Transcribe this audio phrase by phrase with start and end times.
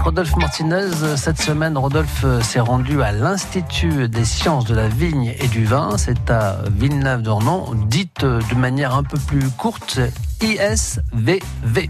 [0.00, 1.16] Rodolphe Martinez.
[1.16, 5.96] Cette semaine, Rodolphe s'est rendu à l'Institut des sciences de la vigne et du vin.
[5.96, 10.00] C'est à Villeneuve-d'Ornon, dite de manière un peu plus courte
[10.42, 11.88] ISVV.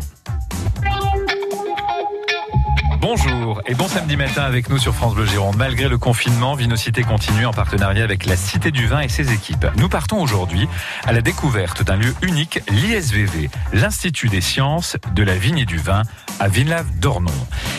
[3.16, 5.54] Bonjour et bon samedi matin avec nous sur France Bleu Gironde.
[5.56, 9.66] Malgré le confinement, Vinocité continue en partenariat avec la Cité du Vin et ses équipes.
[9.76, 10.66] Nous partons aujourd'hui
[11.04, 15.76] à la découverte d'un lieu unique, l'ISVV, l'Institut des sciences de la vigne et du
[15.76, 16.02] vin
[16.40, 17.30] à Villeneuve-d'Ornon.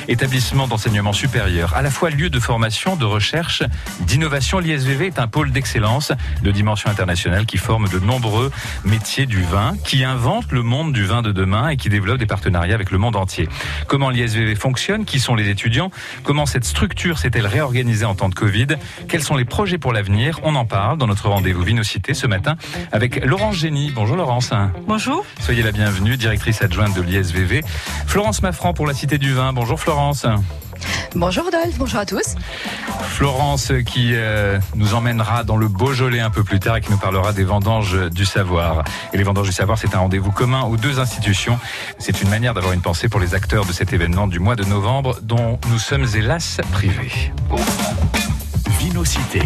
[0.08, 3.62] Établissement d'enseignement supérieur, à la fois lieu de formation, de recherche,
[4.02, 6.14] d'innovation, l'ISVV est un pôle d'excellence
[6.44, 8.52] de dimension internationale qui forme de nombreux
[8.86, 12.26] métiers du vin, qui invente le monde du vin de demain et qui développe des
[12.26, 13.50] partenariats avec le monde entier.
[13.88, 15.04] Comment l'ISVV fonctionne?
[15.26, 15.92] Sont les étudiants
[16.24, 18.68] Comment cette structure s'est-elle réorganisée en temps de Covid
[19.08, 22.56] Quels sont les projets pour l'avenir On en parle dans notre rendez-vous Vinocité ce matin
[22.92, 23.92] avec Laurence Génie.
[23.94, 24.52] Bonjour Laurence.
[24.88, 25.26] Bonjour.
[25.40, 27.62] Soyez la bienvenue, directrice adjointe de l'ISVV.
[28.06, 29.52] Florence Maffran pour la Cité du Vin.
[29.52, 30.26] Bonjour Florence.
[31.16, 32.36] Bonjour Rodolphe, bonjour à tous.
[33.08, 36.98] Florence qui euh, nous emmènera dans le Beaujolais un peu plus tard et qui nous
[36.98, 38.84] parlera des vendanges du savoir.
[39.14, 41.60] Et les vendanges du savoir, c'est un rendez-vous commun aux deux institutions.
[42.00, 44.66] C'est une manière d'avoir une pensée pour les acteurs de cet événement du mois de
[44.66, 47.32] novembre dont nous sommes hélas privés.
[48.80, 49.42] Vinocité,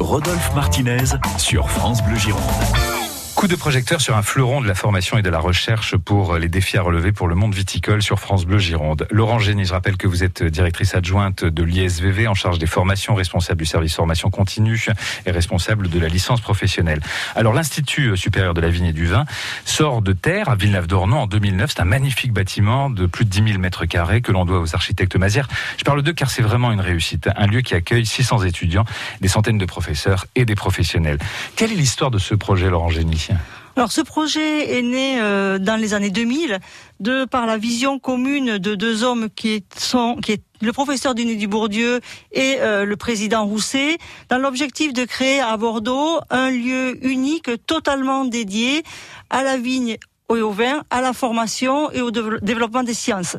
[0.00, 1.04] Rodolphe Martinez
[1.38, 3.03] sur France Bleu Gironde.
[3.44, 6.48] Coup de projecteur sur un fleuron de la formation et de la recherche pour les
[6.48, 9.06] défis à relever pour le monde viticole sur France Bleu Gironde.
[9.10, 13.14] Laurent Génie, je rappelle que vous êtes directrice adjointe de l'ISVV en charge des formations,
[13.14, 14.86] responsable du service formation continue
[15.26, 17.00] et responsable de la licence professionnelle.
[17.36, 19.26] Alors l'Institut supérieur de la vigne et du vin
[19.66, 21.70] sort de terre à Villeneuve-d'Ornon en 2009.
[21.76, 24.74] C'est un magnifique bâtiment de plus de 10 000 mètres carrés que l'on doit aux
[24.74, 25.48] architectes Mazière.
[25.76, 27.28] Je parle d'eux car c'est vraiment une réussite.
[27.36, 28.86] Un lieu qui accueille 600 étudiants,
[29.20, 31.18] des centaines de professeurs et des professionnels.
[31.56, 33.33] Quelle est l'histoire de ce projet, Laurent Génie
[33.76, 36.60] alors ce projet est né euh, dans les années 2000
[37.00, 40.16] de par la vision commune de deux hommes qui sont
[40.60, 46.20] le professeur Denis Dubourdieu et euh, le président Rousset dans l'objectif de créer à Bordeaux
[46.30, 48.84] un lieu unique totalement dédié
[49.28, 49.96] à la vigne
[50.40, 53.36] au vin, à la formation et au développement des sciences.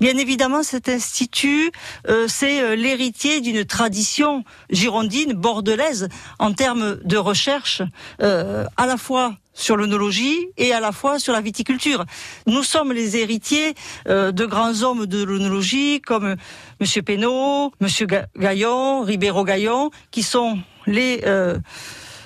[0.00, 1.70] Bien évidemment, cet institut,
[2.08, 6.08] euh, c'est l'héritier d'une tradition girondine, bordelaise,
[6.38, 7.82] en termes de recherche,
[8.20, 12.04] à la fois sur l'onologie et à la fois sur la viticulture.
[12.46, 13.74] Nous sommes les héritiers
[14.08, 16.36] euh, de grands hommes de l'onologie comme
[16.80, 21.58] Monsieur Pénaud, Monsieur Gaillon, Ribeiro Gaillon, qui sont les euh,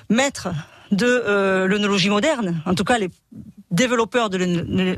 [0.09, 0.49] maîtres
[0.93, 3.11] de euh, l'onologie moderne, en tout cas les
[3.77, 4.39] développeurs de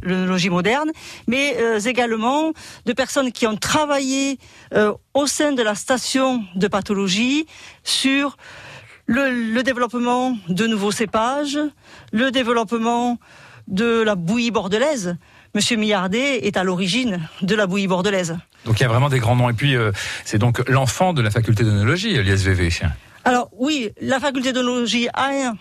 [0.03, 0.91] l'onologie moderne,
[1.27, 2.53] mais également
[2.87, 4.39] de personnes qui ont travaillé
[5.15, 7.47] au sein de la station de pathologie
[7.83, 8.37] sur
[9.09, 11.59] le, développement de nouveaux cépages,
[12.13, 13.19] le développement
[13.67, 15.17] de la bouillie bordelaise.
[15.55, 18.37] Monsieur Millardet est à l'origine de la bouillie bordelaise.
[18.65, 19.49] Donc il y a vraiment des grands noms.
[19.49, 19.93] Et puis euh,
[20.25, 22.71] c'est donc l'enfant de la faculté d'onologie, l'ISVV.
[23.25, 25.55] Alors oui, la faculté d'onologie a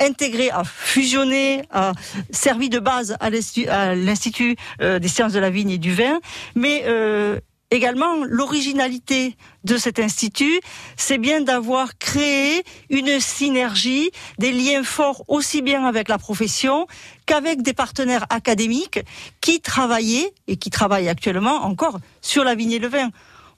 [0.00, 1.92] intégré, a fusionné, a
[2.30, 6.18] servi de base à l'Institut euh, des sciences de la vigne et du vin,
[6.54, 7.38] mais euh,
[7.70, 10.60] également l'originalité de cet institut,
[10.96, 16.86] c'est bien d'avoir créé une synergie, des liens forts aussi bien avec la profession
[17.26, 19.00] qu'avec des partenaires académiques
[19.40, 23.10] qui travaillaient et qui travaillent actuellement encore sur la vigne et le vin.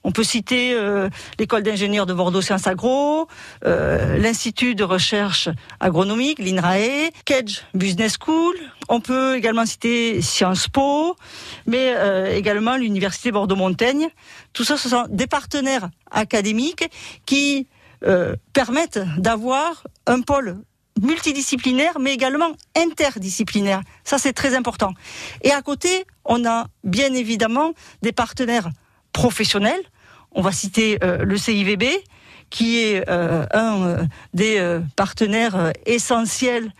[0.03, 3.27] On peut citer euh, l'école d'ingénieurs de Bordeaux Sciences Agro,
[3.65, 8.55] euh, l'Institut de recherche agronomique, l'INRAE, Kedge Business School.
[8.89, 11.15] On peut également citer Sciences Po,
[11.67, 14.09] mais euh, également l'Université Bordeaux-Montaigne.
[14.53, 16.89] Tout ça, ce sont des partenaires académiques
[17.25, 17.67] qui
[18.53, 20.57] permettent d'avoir un pôle
[20.99, 23.81] multidisciplinaire, mais également interdisciplinaire.
[24.03, 24.93] Ça, c'est très important.
[25.43, 28.71] Et à côté, on a bien évidemment des partenaires
[29.13, 29.81] professionnels.
[30.33, 31.83] On va citer euh, le CIVB,
[32.49, 34.03] qui est euh, un euh,
[34.33, 36.71] des partenaires essentiels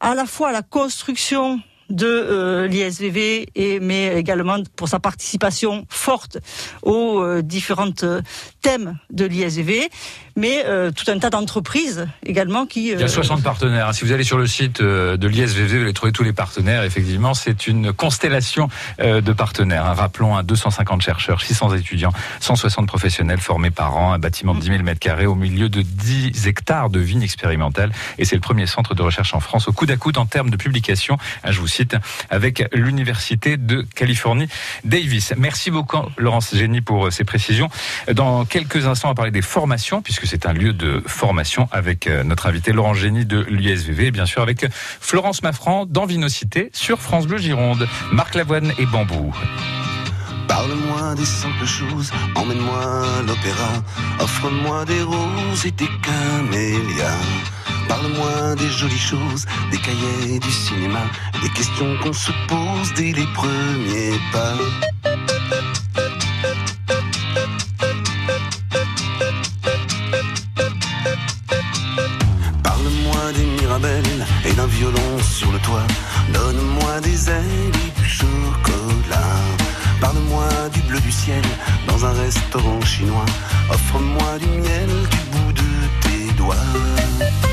[0.00, 6.38] à la fois à la construction de l'ISVV et mais également pour sa participation forte
[6.82, 8.04] aux différentes
[8.62, 9.88] thèmes de l'ISV,
[10.36, 12.88] mais euh, tout un tas d'entreprises également qui...
[12.88, 13.94] Il y a 60 euh, partenaires.
[13.94, 16.84] Si vous allez sur le site euh, de l'ISVV, vous allez trouver tous les partenaires.
[16.84, 18.68] Effectivement, c'est une constellation
[18.98, 19.86] de partenaires.
[19.86, 19.94] Hein.
[19.94, 24.66] Rappelons à 250 chercheurs, 600 étudiants, 160 professionnels formés par an, un bâtiment de 10
[24.66, 27.92] 000 mètres carrés au milieu de 10 hectares de vignes expérimentales.
[28.18, 30.50] Et c'est le premier centre de recherche en France au coude à coude en termes
[30.50, 31.96] de publication, hein, je vous cite,
[32.28, 34.48] avec l'Université de Californie
[34.84, 35.34] Davis.
[35.36, 37.68] Merci beaucoup, Laurence Génie, pour ces précisions.
[38.12, 42.06] Dans quelques instants, on va parler des formations, puisque c'est un lieu de formation avec
[42.06, 47.00] euh, notre invité Laurent Génie de l'USVV, et bien sûr avec Florence Maffran d'Envinocité sur
[47.00, 47.88] France Bleu Gironde.
[48.12, 49.34] Marc Lavoine et Bambou.
[50.48, 53.72] Parle-moi des simples choses, emmène-moi à l'opéra,
[54.18, 57.20] offre-moi des roses et des camélias.
[57.88, 61.00] Parle-moi des jolies choses, des cahiers du cinéma,
[61.42, 64.54] des questions qu'on se pose dès les premiers pas.
[74.80, 75.86] Violon sur le toit.
[76.32, 79.36] Donne-moi des ailes et du chocolat.
[80.00, 81.44] Parle-moi du bleu du ciel
[81.86, 83.26] dans un restaurant chinois.
[83.68, 85.70] Offre-moi du miel du bout de
[86.02, 87.49] tes doigts.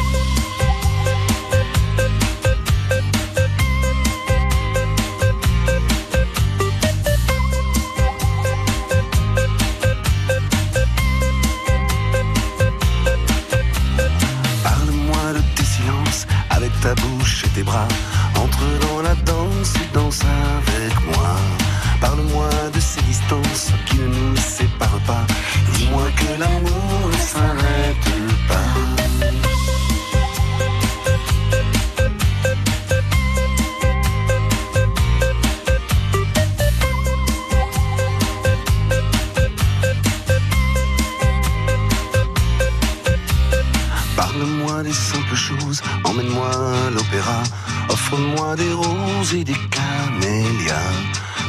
[49.34, 50.94] Et des camélias.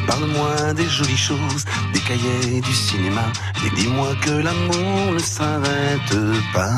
[0.07, 3.25] Parle-moi des jolies choses, des cahiers du cinéma,
[3.65, 6.15] et dis-moi que l'amour ne s'arrête
[6.53, 6.71] pas.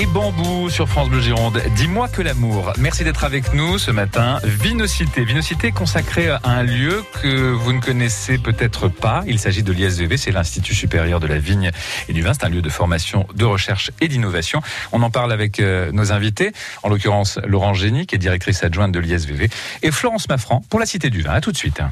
[0.00, 1.62] Et Bambou sur France Bleu Gironde.
[1.76, 2.72] Dis-moi que l'amour.
[2.78, 4.38] Merci d'être avec nous ce matin.
[4.42, 5.24] Vinocité.
[5.24, 9.22] Vinocité consacrée à un lieu que vous ne connaissez peut-être pas.
[9.26, 11.70] Il s'agit de l'ISVV, c'est l'Institut supérieur de la vigne
[12.08, 12.32] et du vin.
[12.32, 14.62] C'est un lieu de formation, de recherche et d'innovation.
[14.92, 16.52] On en parle avec euh, nos invités,
[16.82, 19.50] en l'occurrence Laurent Génie, qui est directrice adjointe de l'ISVV,
[19.82, 21.32] et Florence Maffran pour la Cité du Vin.
[21.32, 21.82] À tout de suite.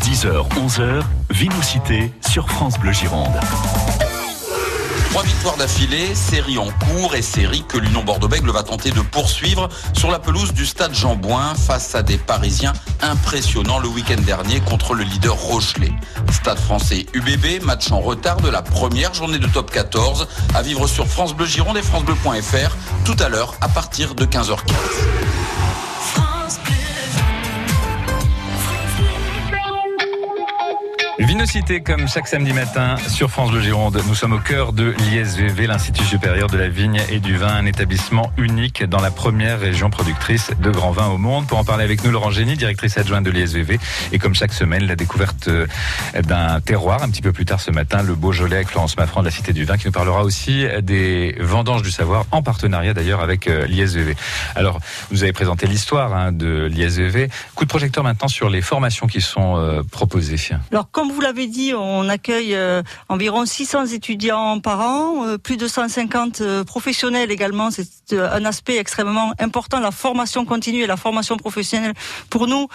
[0.00, 3.40] 10h, 11h, Vinocité sur France Bleu Gironde.
[5.14, 9.68] Trois victoires d'affilée, série en cours et série que l'Union Bordeaux-Bègles va tenter de poursuivre
[9.92, 11.16] sur la pelouse du stade Jean
[11.54, 15.92] face à des Parisiens impressionnants le week-end dernier contre le leader Rochelet.
[16.32, 20.88] Stade français UBB, match en retard de la première journée de top 14 à vivre
[20.88, 25.33] sur France Bleu Gironde et francebleu.fr tout à l'heure à partir de 15h15.
[31.34, 34.00] Vinocité comme chaque samedi matin sur France Bleu Gironde.
[34.06, 37.66] Nous sommes au cœur de l'ISVV, l'Institut supérieur de la vigne et du vin, un
[37.66, 41.48] établissement unique dans la première région productrice de grands vins au monde.
[41.48, 43.80] Pour en parler avec nous, Laurent Génie, directrice adjointe de l'ISVV.
[44.12, 45.66] Et comme chaque semaine, la découverte euh,
[46.22, 47.02] d'un terroir.
[47.02, 49.52] Un petit peu plus tard ce matin, le Beaujolais avec Florence Maffran de la Cité
[49.52, 53.66] du Vin qui nous parlera aussi des vendanges du savoir en partenariat d'ailleurs avec euh,
[53.66, 54.14] l'ISVV.
[54.54, 54.78] Alors,
[55.10, 57.28] vous avez présenté l'histoire hein, de l'ISVV.
[57.56, 60.36] Coup de projecteur maintenant sur les formations qui sont euh, proposées.
[60.70, 65.56] Alors, comme vous l'avez dit, on accueille euh, environ 600 étudiants par an, euh, plus
[65.56, 67.70] de 150 euh, professionnels également.
[67.70, 69.80] C'est un aspect extrêmement important.
[69.80, 71.94] La formation continue et la formation professionnelle,
[72.28, 72.68] pour nous,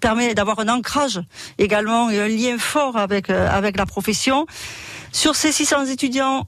[0.00, 1.20] permet d'avoir un ancrage
[1.58, 4.46] également et un lien fort avec, avec la profession.
[5.12, 6.46] Sur ces 600 étudiants,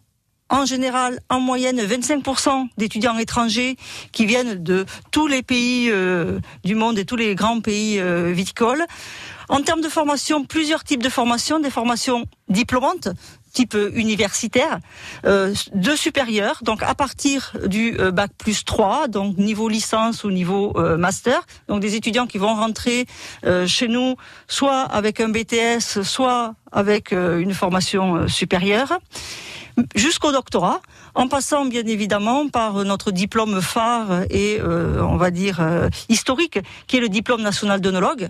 [0.48, 3.76] en général, en moyenne, 25% d'étudiants étrangers
[4.12, 5.92] qui viennent de tous les pays
[6.64, 8.00] du monde et tous les grands pays
[8.32, 8.84] viticoles.
[9.48, 13.08] En termes de formation, plusieurs types de formations, des formations diplômantes,
[13.56, 14.80] type euh, universitaire,
[15.24, 20.30] euh, de supérieur, donc à partir du euh, bac plus 3, donc niveau licence ou
[20.30, 23.06] niveau master, donc des étudiants qui vont rentrer
[23.66, 24.16] chez nous
[24.48, 28.98] soit avec un BTS, soit avec une formation supérieure.
[29.94, 30.80] Jusqu'au doctorat,
[31.16, 36.58] en passant bien évidemment par notre diplôme phare et euh, on va dire euh, historique,
[36.86, 38.28] qui est le diplôme national d'œnologue.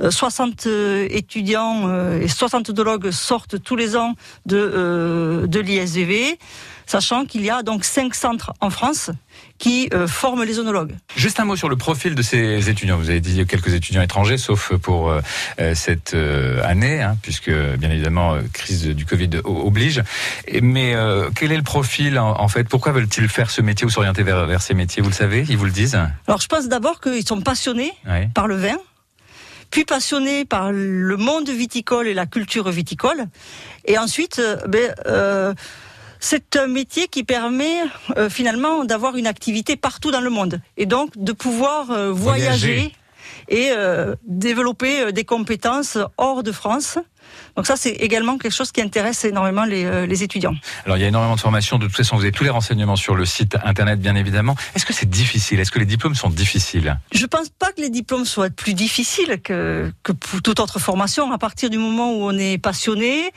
[0.00, 4.14] Euh, 60 euh, étudiants et 60 œnologues sortent tous les ans
[4.46, 6.38] de, de l'ISVV.
[6.86, 9.10] sachant qu'il y a donc cinq centres en France
[9.58, 10.94] qui forment les onologues.
[11.16, 12.98] Juste un mot sur le profil de ces étudiants.
[12.98, 15.14] Vous avez dit quelques étudiants étrangers, sauf pour
[15.74, 16.14] cette
[16.64, 20.02] année, hein, puisque bien évidemment crise du Covid oblige.
[20.60, 20.94] Mais
[21.36, 24.62] quel est le profil en, fait Pourquoi veulent-ils faire ce métier ou s'orienter vers, vers
[24.62, 25.02] ces métiers?
[25.02, 25.44] Vous le savez?
[25.48, 25.98] Ils vous le disent?
[26.26, 27.92] Alors je pense d'abord qu'ils sont passionnés
[28.34, 28.76] par le vin
[29.70, 33.24] puis passionnés par le monde viticole et la culture viticole.
[33.86, 35.54] Et ensuite, ben, euh,
[36.20, 37.82] c'est un métier qui permet
[38.16, 42.94] euh, finalement d'avoir une activité partout dans le monde et donc de pouvoir euh, voyager,
[43.48, 46.98] et euh, développer des compétences hors de France.
[47.56, 50.54] Donc ça, c'est également quelque chose qui intéresse énormément les, les, étudiants.
[50.84, 51.78] Alors, il y a énormément de formations.
[51.78, 54.56] De toute façon, vous avez tous les renseignements sur le site internet, bien évidemment.
[54.74, 55.60] Est-ce que c'est difficile?
[55.60, 56.98] Est-ce que les diplômes sont difficiles?
[57.12, 61.32] Je pense pas que les diplômes soient plus difficiles que, que pour toute autre formation.
[61.32, 63.32] À partir du moment où on est passionné,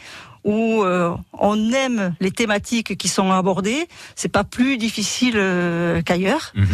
[0.45, 6.53] où euh, on aime les thématiques qui sont abordées, c'est pas plus difficile euh, qu'ailleurs.
[6.55, 6.67] Mhm.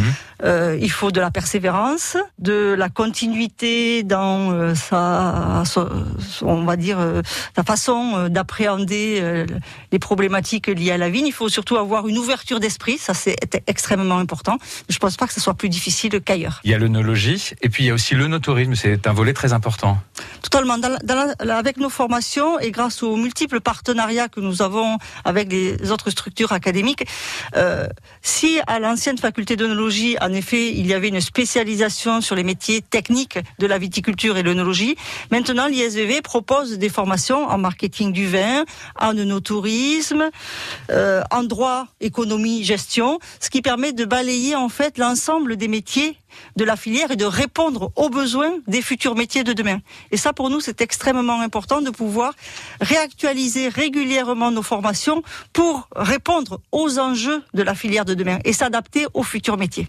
[0.44, 5.62] Euh, il faut de la persévérance, de la continuité dans sa,
[6.42, 6.98] on va dire,
[7.56, 9.46] la façon d'appréhender
[9.92, 11.26] les problématiques liées à la vigne.
[11.26, 13.36] Il faut surtout avoir une ouverture d'esprit, ça c'est
[13.68, 14.58] extrêmement important.
[14.88, 16.60] Je pense pas que ce soit plus difficile qu'ailleurs.
[16.64, 19.32] Il y a l'œnologie et puis il y a aussi le notourisme, c'est un volet
[19.32, 19.98] très important.
[20.42, 20.76] Totalement.
[20.78, 20.98] Dans
[21.38, 26.52] avec nos formations et grâce aux multiples partenariats que nous avons avec les autres structures
[26.52, 27.04] académiques,
[27.56, 27.86] euh,
[28.22, 32.82] si à l'ancienne faculté d'œnologie, en effet, il y avait une spécialisation sur les métiers
[32.82, 34.96] techniques de la viticulture et l'œnologie,
[35.30, 38.64] maintenant l'ISVV propose des formations en marketing du vin,
[38.98, 40.30] en œnotourisme,
[40.90, 46.18] euh, en droit, économie, gestion, ce qui permet de balayer en fait l'ensemble des métiers
[46.56, 49.80] de la filière et de répondre aux besoins des futurs métiers de demain.
[50.10, 52.34] Et ça, pour nous, c'est extrêmement important de pouvoir
[52.80, 55.22] réactualiser régulièrement nos formations
[55.52, 59.88] pour répondre aux enjeux de la filière de demain et s'adapter aux futurs métiers.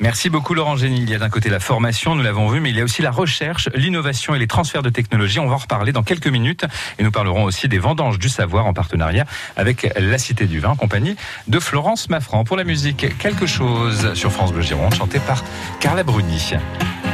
[0.00, 1.02] Merci beaucoup Laurent Génie.
[1.02, 3.02] Il y a d'un côté la formation, nous l'avons vu, mais il y a aussi
[3.02, 5.40] la recherche, l'innovation et les transferts de technologies.
[5.40, 6.64] On va en reparler dans quelques minutes
[6.98, 10.76] et nous parlerons aussi des vendanges du savoir en partenariat avec la Cité du Vin
[10.76, 12.44] compagnie de Florence Maffran.
[12.44, 15.44] Pour la musique, quelque chose sur France Bleu Gironde, chanté par
[15.80, 16.52] Carla Bruni.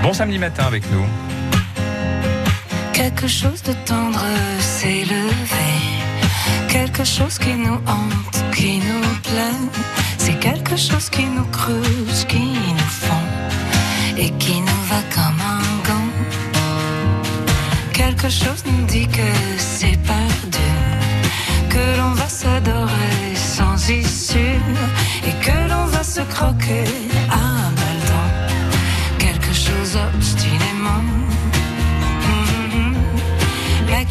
[0.03, 1.05] Bon samedi matin avec nous.
[2.93, 4.25] Quelque chose de tendre
[4.61, 5.74] s'est levé,
[6.75, 9.65] quelque chose qui nous hante, qui nous plaît
[10.19, 12.47] c'est quelque chose qui nous creuse, qui
[12.79, 13.27] nous fond
[14.17, 16.11] et qui nous va comme un gant.
[17.93, 20.71] Quelque chose nous dit que c'est perdu,
[21.75, 24.59] que l'on va s'adorer sans issue
[25.29, 26.87] et que l'on va se croquer
[27.43, 27.47] à
[27.79, 28.27] baldan.
[29.25, 31.05] Quelque chose obstinément.
[32.25, 32.95] Mm-hmm.
[33.91, 34.05] Mais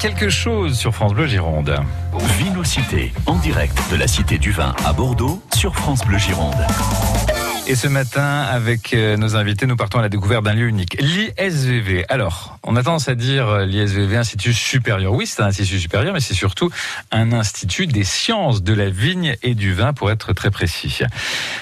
[0.00, 1.78] quelque chose sur France Bleu Gironde.
[2.38, 6.56] Vinocité, en direct de la Cité du Vin à Bordeaux sur France Bleu Gironde.
[7.66, 10.96] Et ce matin, avec euh, nos invités, nous partons à la découverte d'un lieu unique,
[11.00, 12.06] l'ISVV.
[12.08, 15.12] Alors, on a tendance à dire euh, l'ISVV, Institut supérieur.
[15.12, 16.70] Oui, c'est un institut supérieur, mais c'est surtout
[17.10, 21.00] un institut des sciences de la vigne et du vin, pour être très précis.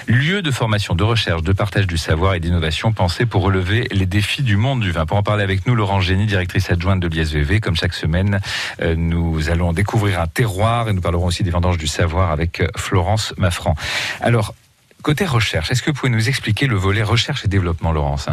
[0.06, 4.04] Lieu de formation, de recherche, de partage du savoir et d'innovation pensé pour relever les
[4.04, 5.06] défis du monde du vin.
[5.06, 7.60] Pour en parler avec nous, Laurent Génie, directrice adjointe de l'ISVV.
[7.60, 8.40] Comme chaque semaine,
[8.82, 12.62] euh, nous allons découvrir un terroir et nous parlerons aussi des vendanges du savoir avec
[12.76, 13.74] Florence Maffran.
[14.20, 14.54] Alors,
[15.00, 18.28] Côté recherche, est-ce que vous pouvez nous expliquer le volet recherche et développement, Laurence?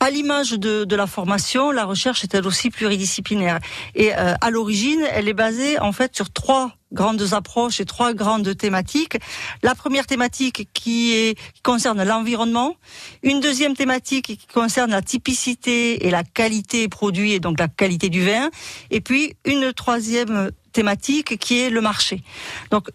[0.00, 3.60] À l'image de, la formation, la recherche est elle aussi pluridisciplinaire.
[3.94, 8.14] Et euh, à l'origine, elle est basée en fait sur trois grandes approches et trois
[8.14, 9.18] grandes thématiques.
[9.62, 12.76] La première thématique qui, est, qui concerne l'environnement,
[13.22, 18.08] une deuxième thématique qui concerne la typicité et la qualité produit et donc la qualité
[18.08, 18.50] du vin,
[18.90, 22.22] et puis une troisième thématique qui est le marché.
[22.70, 22.88] Donc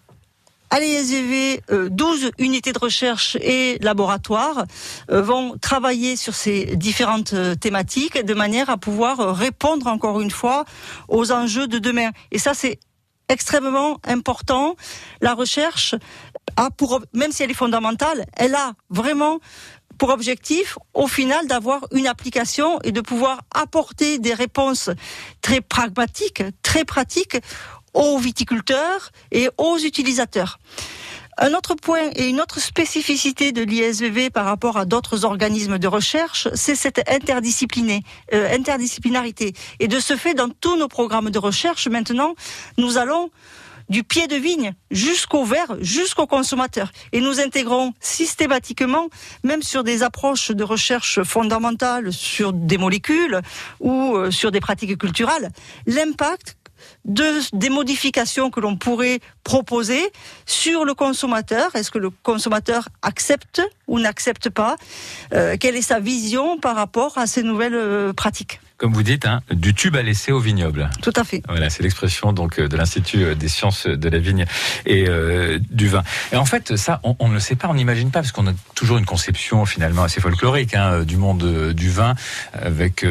[0.72, 4.66] à l'ESV, 12 unités de recherche et laboratoires
[5.12, 10.22] euh, vont travailler sur ces différentes euh, thématiques de manière à pouvoir euh, répondre encore
[10.22, 10.64] une fois
[11.10, 12.12] aux enjeux de demain.
[12.32, 12.80] Et ça, c'est
[13.28, 14.76] extrêmement important.
[15.20, 15.96] La recherche
[17.14, 19.40] même si elle est fondamentale, elle a vraiment
[19.98, 24.90] pour objectif, au final, d'avoir une application et de pouvoir apporter des réponses
[25.42, 27.38] très pragmatiques, très pratiques
[27.94, 30.60] aux viticulteurs et aux utilisateurs.
[31.38, 35.88] Un autre point et une autre spécificité de l'ISVV par rapport à d'autres organismes de
[35.88, 39.54] recherche, c'est cette euh, interdisciplinarité.
[39.80, 42.36] Et de ce fait, dans tous nos programmes de recherche, maintenant,
[42.78, 43.32] nous allons
[43.90, 46.92] du pied de vigne jusqu'au verre, jusqu'au consommateur.
[47.12, 49.10] Et nous intégrons systématiquement,
[49.44, 53.42] même sur des approches de recherche fondamentales sur des molécules
[53.80, 55.50] ou euh, sur des pratiques culturelles,
[55.88, 56.56] l'impact
[57.06, 60.12] de, des modifications que l'on pourrait proposer
[60.46, 61.76] sur le consommateur.
[61.76, 64.76] Est-ce que le consommateur accepte ou n'accepte pas?
[65.34, 68.60] Euh, Quelle est sa vision par rapport à ces nouvelles euh, pratiques?
[68.82, 70.90] Comme vous dites, hein, du tube à laisser au vignoble.
[71.04, 71.44] Tout à fait.
[71.48, 74.48] Voilà, c'est l'expression donc euh, de l'Institut euh, des sciences de la vigne
[74.88, 76.02] et euh, du vin.
[76.34, 78.54] Et en fait, ça, on, ne le sait pas, on n'imagine pas, parce qu'on a
[78.74, 82.16] toujours une conception finalement assez folklorique hein, du monde du vin,
[82.54, 83.06] avec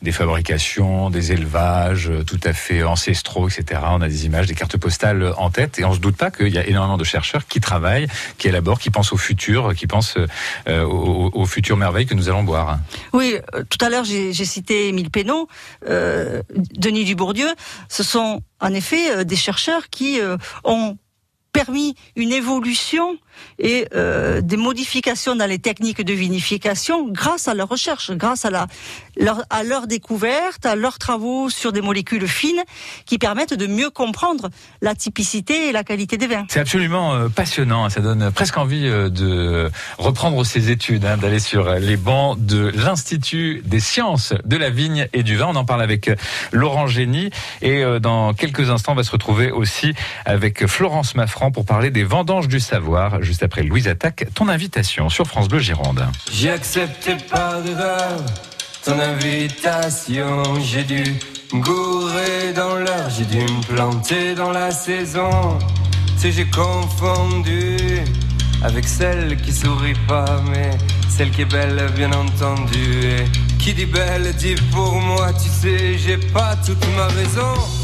[0.00, 3.82] des fabrications, des élevages tout à fait ancestraux, etc.
[3.90, 6.48] On a des images, des cartes postales en tête, et on se doute pas qu'il
[6.48, 8.06] y a énormément de chercheurs qui travaillent,
[8.38, 10.16] qui élaborent, qui pensent au futur, qui pensent
[10.66, 12.78] aux, aux futures merveilles que nous allons boire.
[13.12, 13.36] Oui,
[13.68, 15.48] tout à l'heure j'ai cité Émile Pénaud,
[15.88, 17.48] euh, Denis Dubourdieu,
[17.88, 20.96] ce sont en effet euh, des chercheurs qui euh, ont
[21.52, 23.18] permis une évolution
[23.58, 28.50] et euh, des modifications dans les techniques de vinification grâce à leur recherche, grâce à,
[28.50, 28.66] la,
[29.16, 32.62] leur, à découverte, à leurs travaux sur des molécules fines
[33.06, 36.46] qui permettent de mieux comprendre la typicité et la qualité des vins.
[36.48, 41.38] C'est absolument euh, passionnant, ça donne presque envie euh, de reprendre ses études, hein, d'aller
[41.38, 45.46] sur les bancs de l'Institut des sciences de la vigne et du vin.
[45.48, 46.10] On en parle avec
[46.52, 47.30] Laurent Génie
[47.62, 49.92] et dans quelques instants on va se retrouver aussi
[50.24, 55.08] avec Florence Maffran pour parler des vendanges du savoir juste après Louise Attaque, ton invitation
[55.08, 56.06] sur France Bleu Gironde.
[56.30, 58.20] J'ai accepté par erreur
[58.84, 61.02] ton invitation, j'ai dû
[61.54, 65.58] gourer dans l'heure, j'ai dû me planter dans la saison.
[66.18, 67.76] Si j'ai confondu
[68.62, 70.70] avec celle qui sourit pas, mais
[71.08, 73.06] celle qui est belle, bien entendu.
[73.06, 73.24] Et
[73.58, 77.83] qui dit belle dit pour moi, tu sais, j'ai pas toute ma raison.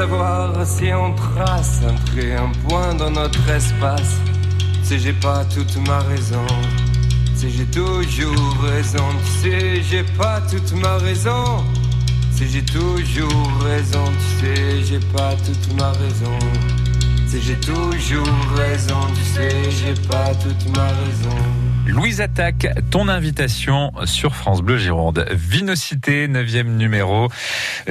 [0.00, 4.16] Savoir si on trace un trait, un point dans notre espace.
[4.82, 6.46] Si j'ai pas toute ma raison,
[7.34, 11.44] si j'ai toujours raison, tu sais, j'ai pas toute ma raison.
[12.32, 16.38] Si j'ai toujours raison, tu sais, j'ai pas toute ma raison.
[17.28, 21.40] Si j'ai toujours raison, tu sais, j'ai pas toute ma raison.
[21.90, 25.26] Louise Attaque, ton invitation sur France Bleu Gironde.
[25.32, 27.28] Vinocité, 9e numéro.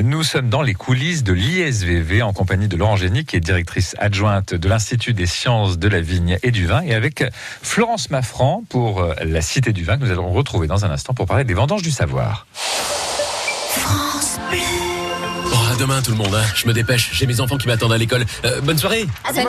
[0.01, 3.97] Nous sommes dans les coulisses de l'ISVV en compagnie de Laurent Génie, qui est directrice
[3.99, 7.25] adjointe de l'Institut des sciences de la vigne et du vin, et avec
[7.61, 11.25] Florence Maffran pour la Cité du vin, que nous allons retrouver dans un instant pour
[11.25, 12.47] parler des vendanges du savoir.
[12.53, 14.59] France Bleu.
[15.51, 16.45] Oh, à demain tout le monde, hein.
[16.55, 18.25] je me dépêche, j'ai mes enfants qui m'attendent à l'école.
[18.45, 19.47] Euh, bonne soirée À Salut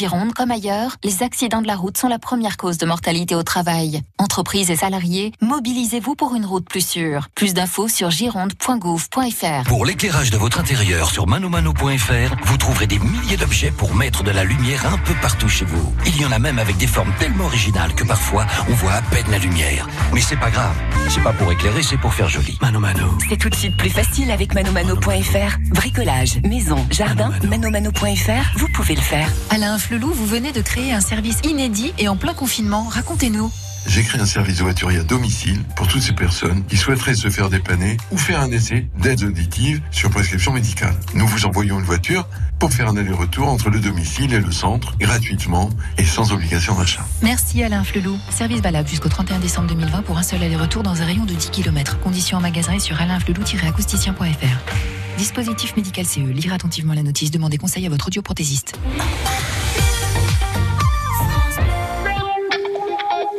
[0.00, 3.42] Gironde, comme ailleurs, les accidents de la route sont la première cause de mortalité au
[3.42, 4.00] travail.
[4.16, 7.28] Entreprises et salariés, mobilisez-vous pour une route plus sûre.
[7.34, 9.68] Plus d'infos sur gironde.gouv.fr.
[9.68, 14.30] Pour l'éclairage de votre intérieur sur manomano.fr, vous trouverez des milliers d'objets pour mettre de
[14.30, 15.94] la lumière un peu partout chez vous.
[16.06, 19.02] Il y en a même avec des formes tellement originales que parfois on voit à
[19.02, 19.86] peine la lumière.
[20.14, 20.76] Mais c'est pas grave,
[21.10, 22.56] c'est pas pour éclairer, c'est pour faire joli.
[22.62, 23.18] Mano Mano.
[23.28, 25.58] C'est tout de suite plus facile avec manomano.fr.
[25.74, 29.28] Bricolage, maison, jardin, manomano.fr, vous pouvez le faire.
[29.50, 32.84] Alain Flelou, vous venez de créer un service inédit et en plein confinement.
[32.84, 33.50] Racontez-nous.
[33.86, 37.28] J'ai créé un service de voiture à domicile pour toutes ces personnes qui souhaiteraient se
[37.28, 40.94] faire dépanner ou faire un essai d'aide auditive sur prescription médicale.
[41.14, 44.96] Nous vous envoyons une voiture pour faire un aller-retour entre le domicile et le centre
[44.98, 47.04] gratuitement et sans obligation d'achat.
[47.22, 48.18] Merci Alain Flelou.
[48.30, 51.50] Service valable jusqu'au 31 décembre 2020 pour un seul aller-retour dans un rayon de 10
[51.50, 51.98] km.
[52.00, 55.16] Conditions en magasin et sur alainflelou-acousticien.fr.
[55.16, 56.20] Dispositif médical CE.
[56.20, 57.30] Lire attentivement la notice.
[57.30, 58.78] Demandez conseil à votre audioprothésiste.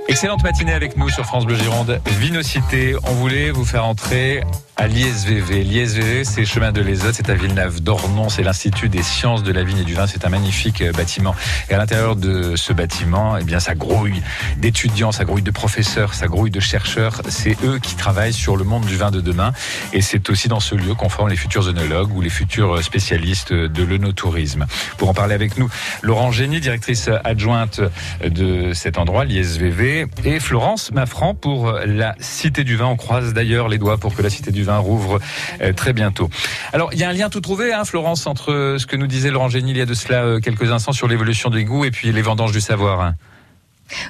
[0.08, 2.02] Excellente matinée avec nous sur France Bleu Gironde.
[2.20, 4.42] Vinocité, on voulait vous faire entrer
[4.76, 5.64] à l'ISVV.
[5.64, 9.78] L'ISVV, c'est Chemin de l'Ezote, c'est à Villeneuve-d'Ornon, c'est l'Institut des sciences de la vigne
[9.78, 10.08] et du vin.
[10.08, 11.36] C'est un magnifique bâtiment.
[11.70, 14.22] Et à l'intérieur de ce bâtiment, eh bien, ça grouille
[14.58, 17.22] d'étudiants, ça grouille de professeurs, ça grouille de chercheurs.
[17.30, 19.54] C'est eux qui travaillent sur le monde du vin de demain.
[19.94, 23.54] Et c'est aussi dans ce lieu qu'on forme les futurs œnologues ou les futurs spécialistes
[23.54, 24.66] de l'œnotourisme.
[24.98, 25.70] Pour en parler avec nous,
[26.02, 27.82] Laurent Génie, directrice adjointe
[28.26, 32.88] de cet endroit, l'ISVV, et Florence Maffran pour la Cité du Vin.
[32.88, 35.20] On croise d'ailleurs les doigts pour que la Cité du Vin rouvre
[35.76, 36.30] très bientôt.
[36.74, 39.32] Alors, il y a un lien tout trouvé, hein, Florence, entre ce que nous disait
[39.32, 42.12] Laurent Génie il y a de cela quelques instants sur l'évolution des goûts et puis
[42.12, 43.14] les vendanges du savoir.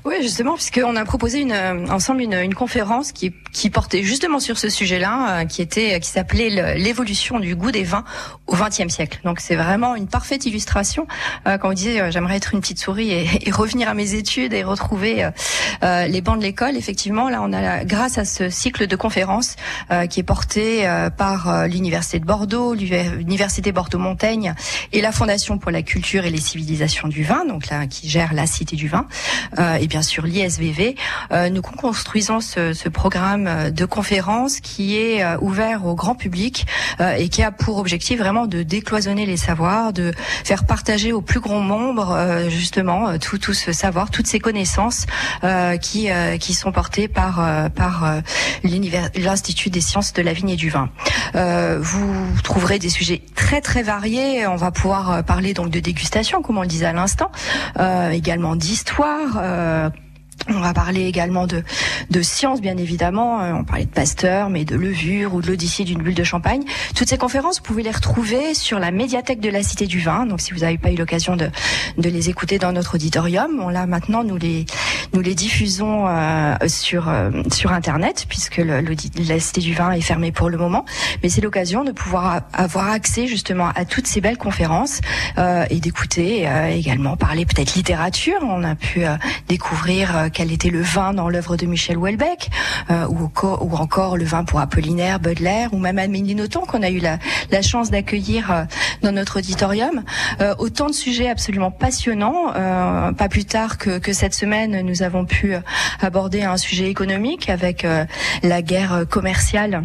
[0.05, 1.53] Oui, justement, puisqu'on a proposé une,
[1.89, 6.75] ensemble une, une conférence qui, qui, portait justement sur ce sujet-là, qui était, qui s'appelait
[6.77, 8.03] l'évolution du goût des vins
[8.47, 9.19] au XXe siècle.
[9.23, 11.07] Donc c'est vraiment une parfaite illustration.
[11.47, 14.53] Euh, quand disait euh, j'aimerais être une petite souris et, et, revenir à mes études
[14.53, 15.29] et retrouver
[15.83, 19.55] euh, les bancs de l'école, effectivement, là on a, grâce à ce cycle de conférences
[20.09, 24.53] qui est porté par l'université de Bordeaux, l'université Bordeaux-Montaigne
[24.91, 28.33] et la Fondation pour la culture et les civilisations du vin, donc là qui gère
[28.33, 29.07] la Cité du vin
[29.79, 30.95] et bien sûr l'ISVV,
[31.31, 36.65] euh, nous construisons ce, ce, programme de conférences qui est euh, ouvert au grand public
[36.99, 41.21] euh, et qui a pour objectif vraiment de décloisonner les savoirs, de faire partager au
[41.21, 42.17] plus grand nombre
[42.49, 45.05] justement tout, tout ce savoir, toutes ces connaissances
[45.81, 48.21] qui, qui sont portées par, par
[48.63, 50.89] l'Institut des sciences de la vigne et du vin.
[51.33, 54.47] vous trouverez des sujets très très variés.
[54.47, 57.31] On va pouvoir parler donc de dégustation, comme on le disait à l'instant,
[58.11, 59.41] également d'histoire.
[59.61, 59.89] Euh,
[60.47, 61.63] on va parler également de,
[62.09, 63.41] de science, bien évidemment.
[63.41, 66.63] Euh, on parlait de Pasteur, mais de levure ou de l'Odyssée d'une bulle de champagne.
[66.95, 70.25] Toutes ces conférences, vous pouvez les retrouver sur la médiathèque de la Cité du Vin.
[70.25, 71.49] Donc, si vous n'avez pas eu l'occasion de,
[71.97, 74.65] de les écouter dans notre auditorium, on là maintenant nous les
[75.13, 80.01] nous les diffusons euh, sur euh, sur Internet, puisque le, la Cité du Vin est
[80.01, 80.85] fermée pour le moment.
[81.21, 85.01] Mais c'est l'occasion de pouvoir avoir accès justement à toutes ces belles conférences
[85.37, 88.39] euh, et d'écouter également parler peut-être littérature.
[88.43, 89.01] On a pu
[89.47, 92.49] découvrir quel était le vin dans l'œuvre de Michel Houellebecq,
[92.89, 93.29] euh, ou,
[93.75, 97.19] encore le vin pour Apollinaire, Baudelaire, ou même Amélie Nothomb qu'on a eu la,
[97.51, 98.63] la chance d'accueillir euh,
[99.01, 100.03] dans notre auditorium.
[100.39, 102.53] Euh, autant de sujets absolument passionnants.
[103.13, 105.53] Pas plus tard que, cette semaine, nous avons pu
[106.01, 107.85] aborder un sujet économique avec
[108.43, 109.83] la guerre commerciale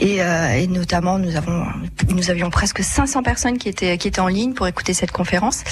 [0.00, 1.64] Et, euh, et, notamment, nous avons,
[2.10, 5.64] nous avions presque 500 personnes qui étaient qui étaient en ligne pour écouter cette conférence.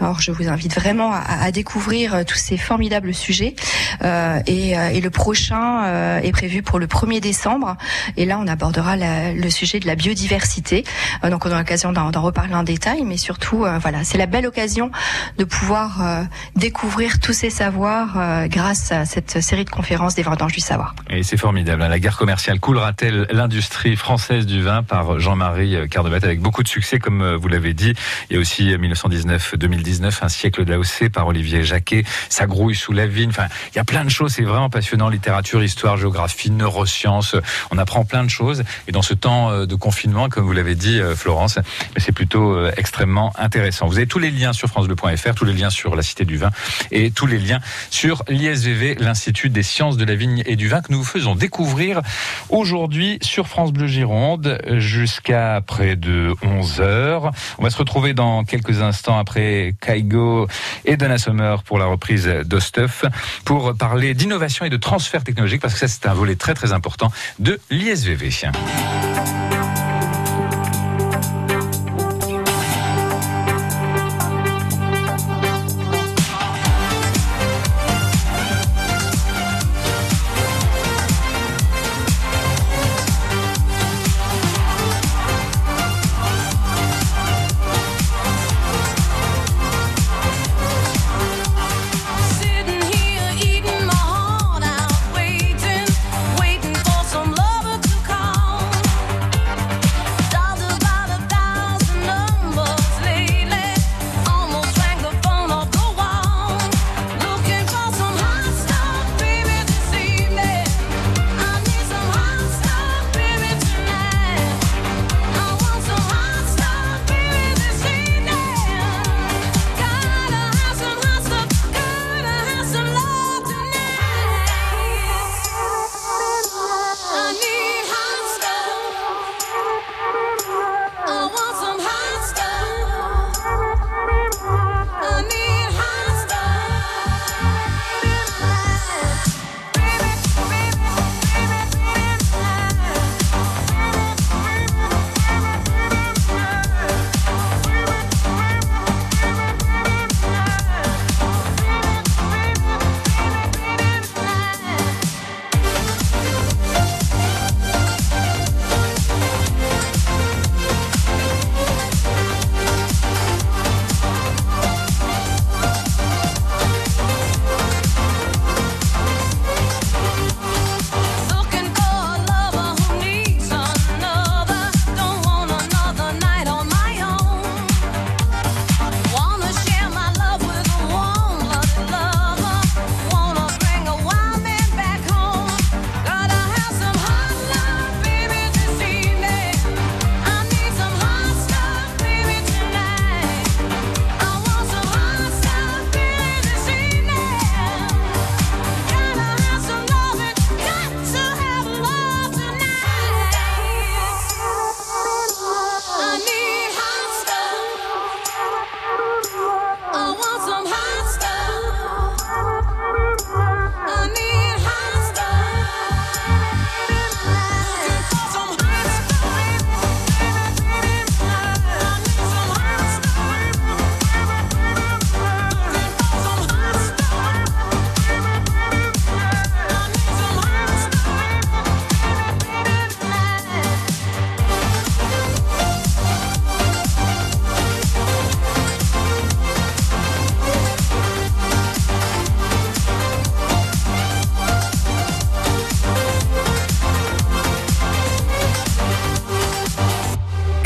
[0.00, 3.54] Alors, je vous invite vraiment à, à découvrir euh, tous ces formidables sujets.
[4.02, 7.76] Euh, et, euh, et, le prochain euh, est prévu pour le 1er décembre.
[8.16, 10.84] Et là, on abordera la, le sujet de la biodiversité.
[11.24, 14.46] Euh, donc, on aura l'occasion d'en reparler en détail, mais surtout, voilà, c'est la belle
[14.46, 14.90] occasion
[15.38, 20.60] de pouvoir découvrir tous ces savoirs grâce à cette série de conférences des Vendanges du
[20.60, 20.94] savoir.
[21.08, 21.82] Et c'est formidable.
[21.82, 21.88] Hein.
[21.88, 26.68] La guerre commerciale coulera-t-elle l'industrie l'industrie française du vin par Jean-Marie Cardebette avec beaucoup de
[26.68, 27.92] succès, comme vous l'avez dit.
[28.30, 32.04] Il y a aussi 1919-2019, un siècle d'AOC par Olivier Jacquet.
[32.30, 33.28] Ça grouille sous la vigne.
[33.28, 34.32] Enfin, il y a plein de choses.
[34.32, 35.10] C'est vraiment passionnant.
[35.10, 37.36] Littérature, histoire, géographie, neurosciences.
[37.70, 38.62] On apprend plein de choses.
[38.88, 41.58] Et dans ce temps de confinement, comme vous l'avez dit, Florence,
[41.98, 43.88] c'est plutôt extrêmement intéressant.
[43.88, 46.50] Vous avez tous les liens sur francebleu.fr, tous les liens sur la Cité du Vin
[46.92, 50.80] et tous les liens sur l'ISVV, l'Institut des sciences de la vigne et du vin
[50.80, 52.00] que nous vous faisons découvrir
[52.48, 57.32] aujourd'hui sur France Bleu Gironde jusqu'à près de 11 heures.
[57.58, 60.46] On va se retrouver dans quelques instants après Kaigo
[60.84, 63.04] et Donna Sommer pour la reprise d'Ostuff
[63.44, 66.72] pour parler d'innovation et de transfert technologique parce que ça c'est un volet très très
[66.72, 67.10] important
[67.40, 68.30] de l'ISVV.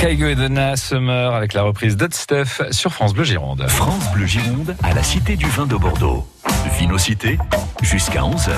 [0.04, 3.64] Kaigo et Donna Summer avec la reprise d'Hot Stuff sur France Bleu Gironde.
[3.68, 6.26] France Bleu Gironde à la Cité du Vin de Bordeaux.
[6.78, 7.38] Vinocité
[7.82, 8.50] jusqu'à 11h.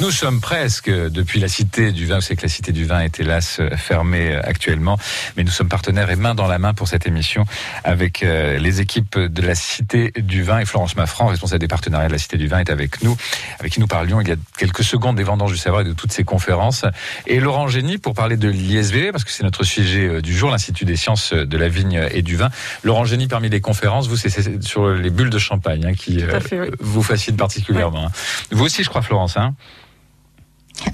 [0.00, 2.16] Nous sommes presque depuis la Cité du Vin.
[2.16, 4.96] Vous savez que la Cité du Vin est hélas fermée actuellement,
[5.36, 7.44] mais nous sommes partenaires et main dans la main pour cette émission
[7.82, 12.12] avec les équipes de la Cité du Vin et Florence Maffran, responsable des partenariats de
[12.12, 13.16] la Cité du Vin, est avec nous,
[13.58, 15.92] avec qui nous parlions il y a quelques secondes des vendanges du savoir et de
[15.92, 16.84] toutes ces conférences.
[17.26, 20.84] Et Laurent Génie pour parler de l'ISV, parce que c'est notre sujet du jour, l'Institut
[20.84, 22.50] des sciences de la vigne et du vin.
[22.84, 26.60] Laurent Génie, parmi les conférences, vous, c'est sur les bulles de champagne hein, qui fait,
[26.60, 26.68] oui.
[26.78, 28.04] vous fascine particulièrement.
[28.04, 28.58] Oui.
[28.58, 29.36] Vous aussi, je crois, Florence.
[29.36, 29.54] Hein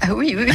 [0.01, 0.51] Ah oui, oui,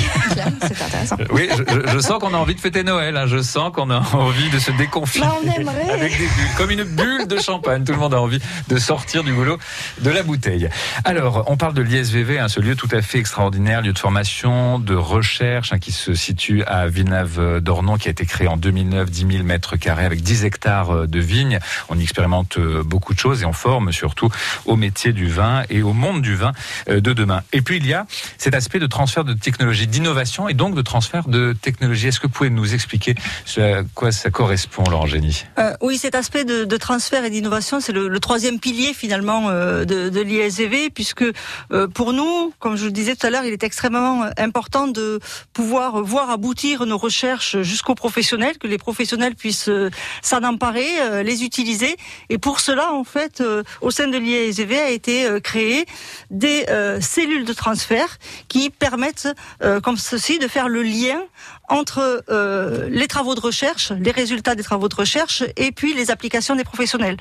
[0.63, 1.17] c'est intéressant.
[1.21, 1.49] Euh, Oui,
[1.93, 3.17] je, sens qu'on a envie de fêter Noël.
[3.17, 3.27] hein.
[3.27, 5.27] Je sens qu'on a envie de se déconfiner.
[5.27, 5.91] Bah, on aimerait.
[5.91, 7.85] Avec des bulles, comme une bulle de champagne.
[7.85, 9.59] Tout le monde a envie de sortir du boulot
[10.01, 10.69] de la bouteille.
[11.05, 14.79] Alors, on parle de l'ISVV, hein, ce lieu tout à fait extraordinaire, lieu de formation,
[14.79, 19.27] de recherche, hein, qui se situe à Villeneuve-d'Ornon, qui a été créé en 2009, 10
[19.33, 21.59] 000 mètres carrés avec 10 hectares euh, de vignes.
[21.89, 24.31] On y expérimente euh, beaucoup de choses et on forme surtout
[24.67, 26.53] au métier du vin et au monde du vin
[26.89, 27.43] de demain.
[27.53, 28.07] Et puis, il y a
[28.39, 32.09] cet aspect de transfert de technologie, d'innovation et donc de transfert de technologie.
[32.09, 33.15] Est-ce que vous pouvez nous expliquer
[33.57, 35.45] à quoi ça correspond, Laurent Génie?
[35.59, 40.21] Euh, oui, cet aspect de, transfert et d'innovation, c'est le, troisième pilier finalement euh, de,
[40.21, 41.25] l'ISV, puisque
[41.73, 45.21] euh, pour nous, comme je le disais tout à l'heure, il est extrêmement important de
[45.53, 49.71] pouvoir voir aboutir nos recherches jusqu'aux professionnels, que les professionnels puissent
[50.23, 51.97] s'en emparer, les utiliser.
[52.29, 53.43] Et pour cela, en fait,
[53.81, 55.87] au sein de l'ISV a été créé
[56.31, 56.67] des
[57.01, 59.10] cellules de transfert qui permettent,
[59.63, 61.23] euh, comme ceci, de faire le lien
[61.69, 66.11] entre euh, les travaux de recherche, les résultats des travaux de recherche, et puis les
[66.11, 67.17] applications des professionnels.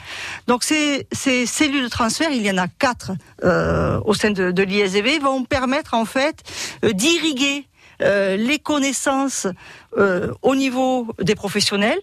[0.47, 1.07] Donc ces,
[1.45, 3.11] cellules de transfert, il y en a quatre
[3.43, 6.43] euh, au sein de, de vont permettre en fait
[6.83, 7.65] d'irriguer
[8.01, 9.47] les connaissances
[10.41, 11.99] au niveau des professionnels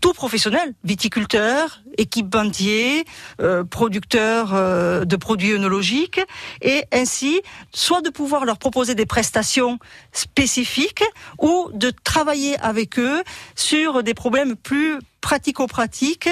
[0.00, 3.04] tout professionnel, viticulteur, équipementier,
[3.40, 6.20] euh, producteur euh, de produits œnologiques,
[6.62, 7.40] et ainsi,
[7.72, 9.78] soit de pouvoir leur proposer des prestations
[10.12, 11.04] spécifiques
[11.38, 13.22] ou de travailler avec eux
[13.54, 16.28] sur des problèmes plus pratico-pratiques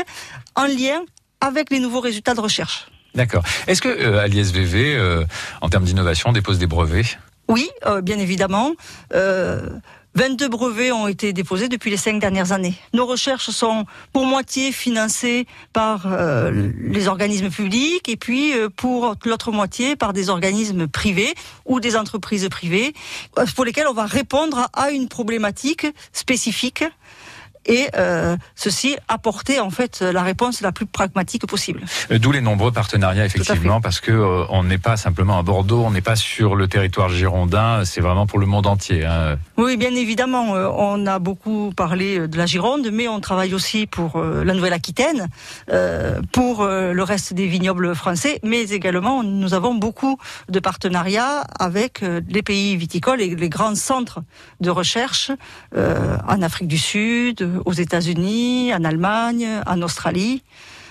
[0.55, 1.03] en lien
[1.41, 2.87] avec les nouveaux résultats de recherche.
[3.15, 3.45] D'accord.
[3.67, 5.25] Est-ce que euh, à l'ISVV, euh,
[5.61, 7.19] en termes d'innovation, on dépose des brevets?
[7.49, 8.73] Oui, euh, bien évidemment.
[10.17, 12.75] Euh, 22 brevets ont été déposés depuis les cinq dernières années.
[12.93, 19.15] Nos recherches sont pour moitié financées par euh, les organismes publics et puis euh, pour
[19.25, 21.35] l'autre moitié par des organismes privés
[21.67, 22.95] ou des entreprises privées
[23.39, 26.85] euh, pour lesquelles on va répondre à une problématique spécifique
[27.67, 31.83] et euh, ceci apporter en fait la réponse la plus pragmatique possible.
[32.11, 35.83] Euh, D'où les nombreux partenariats, effectivement, parce que euh, on n'est pas simplement à Bordeaux,
[35.85, 39.05] on n'est pas sur le territoire girondin, c'est vraiment pour le monde entier.
[39.05, 39.37] hein.
[39.57, 43.55] Oui, bien évidemment, euh, on a beaucoup parlé euh, de la Gironde, mais on travaille
[43.55, 45.29] aussi pour euh, la Nouvelle-Aquitaine,
[45.71, 51.45] euh, pour euh, le reste des vignobles français, mais également nous avons beaucoup de partenariats
[51.59, 54.21] avec euh, les pays viticoles et les grands centres
[54.61, 55.31] de recherche
[55.77, 60.43] euh, en Afrique du Sud, aux États-Unis, en Allemagne, en Australie.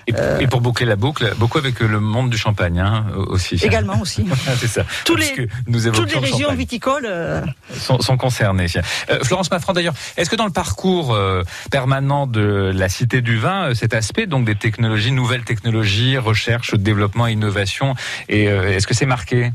[0.07, 0.13] Et,
[0.43, 3.55] et pour boucler la boucle, beaucoup avec euh, le monde du champagne hein, aussi.
[3.55, 4.25] Également aussi.
[4.59, 4.83] c'est ça.
[5.05, 6.57] Tous Parce les- que nous Toutes les le régions champagne.
[6.57, 7.05] viticoles.
[7.05, 7.41] euh,
[7.77, 8.65] sont, sont concernés.
[9.09, 13.37] Euh, Florence Maffran, d'ailleurs, est-ce que dans le parcours euh, permanent de la Cité du
[13.37, 17.95] Vin, euh, cet aspect donc des technologies, nouvelles technologies, recherche, développement, innovation,
[18.29, 19.51] et euh, est-ce que c'est marqué?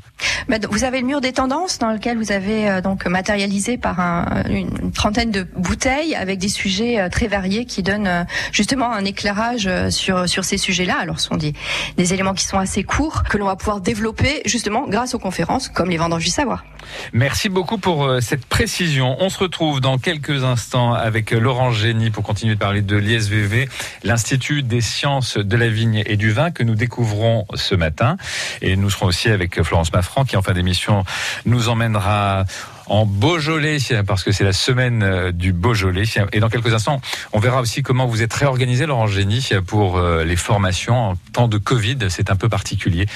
[0.48, 4.00] Bah, Vous avez le mur des tendances dans lequel vous avez euh, donc matérialisé par
[4.00, 8.92] un- une trentaine de bouteilles avec des sujets euh, très variés qui donnent euh, justement
[8.92, 10.96] un éclairage euh, sur sur ces sujets-là.
[11.00, 11.52] Alors ce sont des
[11.96, 15.68] des éléments qui sont assez courts que l'on va pouvoir développer justement grâce aux conférences
[15.68, 16.64] comme les vendanges du savoir.
[17.12, 19.16] Merci beaucoup pour euh, cette précision.
[19.18, 22.96] On se retrouve dans quelques instants avec euh, Laurent Génie pour continuer de parler de
[22.96, 23.68] l'ISVV,
[24.04, 28.16] l'Institut des sciences de la vigne et du vin que nous découvrons ce matin.
[28.62, 31.04] Et nous serons aussi avec Florence Maffran qui en fin d'émission
[31.46, 32.44] nous emmènera
[32.88, 36.04] en Beaujolais, parce que c'est la semaine euh, du Beaujolais.
[36.32, 37.00] Et dans quelques instants,
[37.32, 41.48] on verra aussi comment vous êtes réorganisé, Laurent Génie, pour euh, les formations en temps
[41.48, 41.98] de Covid.
[42.08, 43.06] C'est un peu particulier.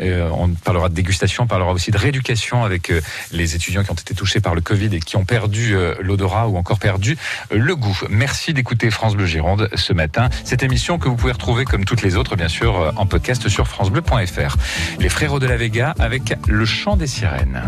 [0.00, 2.92] Euh, on parlera de dégustation, on parlera aussi de rééducation avec
[3.32, 6.56] les étudiants qui ont été touchés par le Covid et qui ont perdu l'odorat ou
[6.56, 7.16] encore perdu
[7.50, 7.98] le goût.
[8.08, 10.28] Merci d'écouter France Bleu Gironde ce matin.
[10.44, 13.68] Cette émission que vous pouvez retrouver comme toutes les autres, bien sûr, en podcast sur
[13.68, 14.56] francebleu.fr.
[14.98, 17.62] Les Frérots de la Vega avec le chant des sirènes.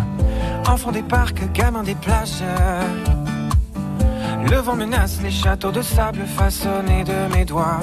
[0.67, 2.43] Enfants des parcs, gamins des plages.
[4.51, 7.81] Le vent menace les châteaux de sable façonnés de mes doigts.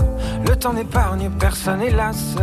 [0.47, 2.35] Le temps n'épargne personne, hélas.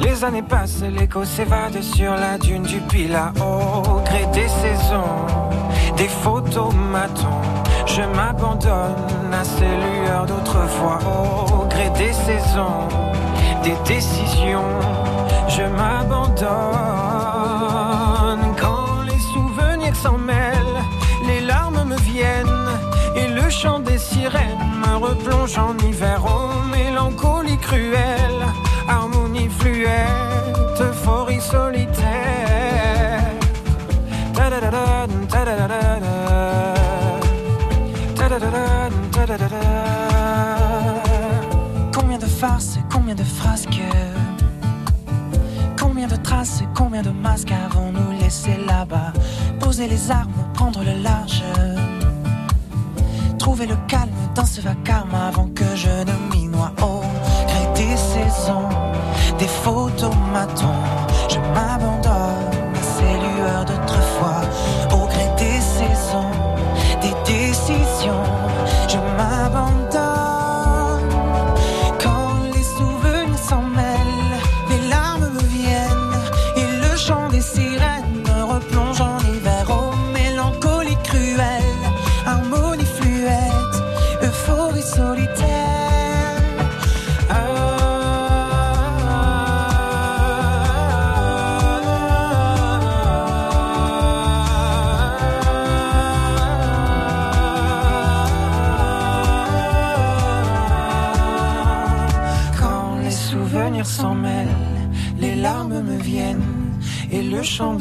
[0.00, 3.32] Les années passent, l'écho s'évade sur la dune du Pila.
[3.36, 5.26] Au gré des saisons,
[5.96, 7.42] des photomatons,
[7.86, 10.98] je m'abandonne à ces lueurs d'autrefois.
[11.52, 12.88] Au gré des saisons,
[13.62, 14.64] des décisions,
[15.48, 16.83] je m'abandonne.
[21.26, 22.46] Les larmes me viennent
[23.16, 26.20] et le chant des sirènes me replonge en hiver.
[26.26, 28.44] Oh, mélancolie cruelle,
[28.86, 32.02] harmonie fluette, euphorie solitaire.
[34.34, 36.74] Ta-da-da-da, ta-da-da-da-da.
[38.14, 39.64] Ta-da-da-da, ta-da-da-da.
[41.94, 42.78] Combien de farces,
[48.12, 49.12] laisse laisser là-bas?
[49.76, 51.42] Les armes, prendre le large.
[53.38, 56.70] Trouver le calme dans ce vacarme avant que je ne m'y noie.
[56.80, 57.00] Au
[57.46, 58.68] gré des saisons,
[59.38, 60.80] des photomatons,
[61.28, 64.42] je m'abandonne à ces lueurs d'autrefois.
[64.92, 66.30] Au gré des saisons,
[67.02, 68.22] des décisions,
[68.88, 69.63] je m'abandonne.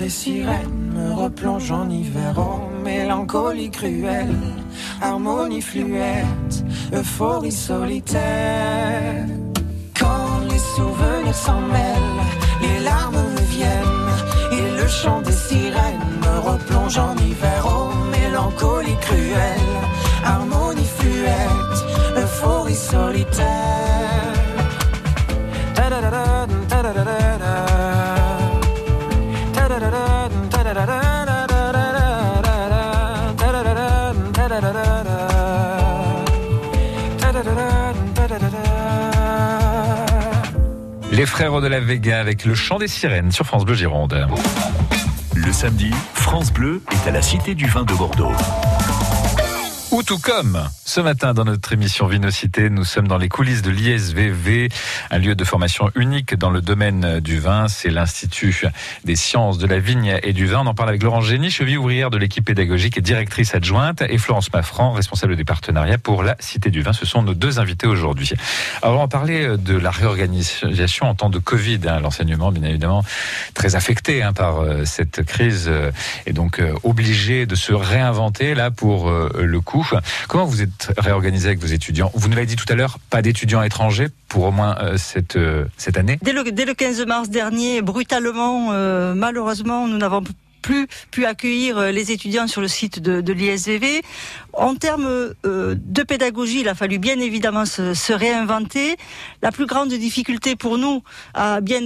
[0.03, 2.33] Des sirènes me replonge en hiver.
[2.37, 4.35] Oh, mélancolie cruelle,
[5.01, 6.55] harmonie fluette,
[6.93, 9.25] euphorie solitaire.
[9.97, 12.23] Quand les souvenirs s'en mêlent,
[12.61, 14.13] les larmes me viennent
[14.57, 17.22] et le chant des sirènes me replonge en hiver.
[41.23, 44.27] Les frères de la Vega avec le chant des sirènes sur France Bleu Gironde.
[45.33, 48.33] Le samedi, France Bleu est à la Cité du Vin de Bordeaux.
[49.93, 53.69] Ou tout comme ce matin dans notre émission Vinocité, nous sommes dans les coulisses de
[53.69, 54.69] l'ISVV,
[55.11, 57.67] un lieu de formation unique dans le domaine du vin.
[57.67, 58.65] C'est l'Institut
[59.05, 60.61] des sciences de la vigne et du vin.
[60.61, 64.17] On en parle avec Laurent Génie, cheville ouvrière de l'équipe pédagogique et directrice adjointe, et
[64.17, 66.93] Florence Maffran, responsable des partenariats pour la Cité du Vin.
[66.93, 68.31] Ce sont nos deux invités aujourd'hui.
[68.81, 71.81] Alors, on va parler de la réorganisation en temps de Covid.
[71.87, 71.99] hein.
[71.99, 73.05] L'enseignement, bien évidemment,
[73.53, 75.91] très affecté hein, par euh, cette crise euh,
[76.25, 79.82] et donc euh, obligé de se réinventer là pour euh, le coup.
[80.27, 82.11] Comment vous êtes réorganisé avec vos étudiants?
[82.13, 85.35] Vous nous l'avez dit tout à l'heure, pas d'étudiants étrangers pour au moins euh, cette,
[85.35, 86.17] euh, cette année?
[86.21, 90.23] Dès le, dès le 15 mars dernier, brutalement, euh, malheureusement, nous n'avons
[90.61, 94.01] plus pu accueillir les étudiants sur le site de, l'ISVV.
[94.53, 98.95] En termes de pédagogie, il a fallu bien évidemment se, se réinventer.
[99.41, 101.03] La plus grande difficulté pour nous
[101.33, 101.81] a bien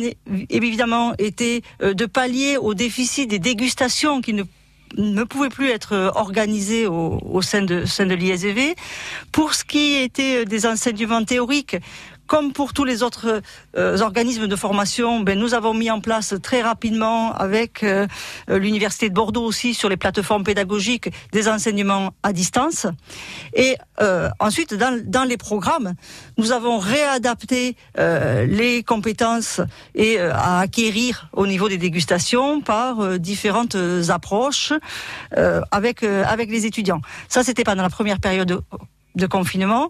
[0.51, 4.43] évidemment été de pallier au déficit des dégustations qui ne
[4.95, 8.75] ne pouvaient plus être euh, organisées au, sein de, sein de l'ISVV.
[9.31, 11.77] Pour ce qui était euh, des enseignements théoriques,
[12.27, 13.41] comme pour tous les autres
[13.77, 18.05] euh, organismes de formation, ben, nous avons mis en place très rapidement avec euh,
[18.47, 22.85] l'Université de Bordeaux aussi sur les plateformes pédagogiques des enseignements à distance.
[23.53, 25.93] Et euh, ensuite, dans, les programmes,
[26.37, 29.61] nous avons réadapté les compétences
[29.95, 33.77] et à acquérir au niveau des dégustations par différentes
[34.09, 34.73] approches
[35.71, 37.01] avec avec les étudiants.
[37.29, 38.61] Ça, c'était pendant la première période de,
[39.15, 39.89] de confinement.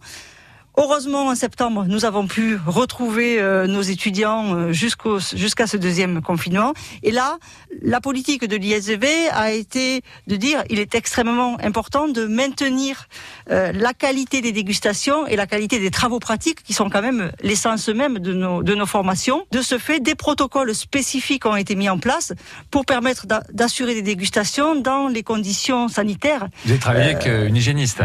[0.79, 6.21] Heureusement, en septembre, nous avons pu retrouver euh, nos étudiants euh, jusqu'au jusqu'à ce deuxième
[6.21, 6.73] confinement.
[7.01, 7.37] Et là,
[7.81, 13.07] la politique de l'ISV a été de dire il est extrêmement important de maintenir
[13.49, 17.31] euh, la qualité des dégustations et la qualité des travaux pratiques qui sont quand même
[17.41, 19.45] l'essence même de nos de nos formations.
[19.51, 22.33] De ce fait, des protocoles spécifiques ont été mis en place
[22.69, 27.47] pour permettre d'a- d'assurer des dégustations dans les conditions sanitaires Vous avez travaillé avec euh,
[27.47, 28.03] une hygiéniste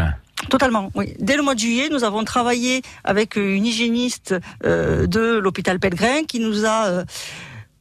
[0.49, 1.13] Totalement, oui.
[1.19, 4.35] Dès le mois de juillet, nous avons travaillé avec une hygiéniste
[4.65, 7.03] euh, de l'hôpital Pellegrin qui nous a euh,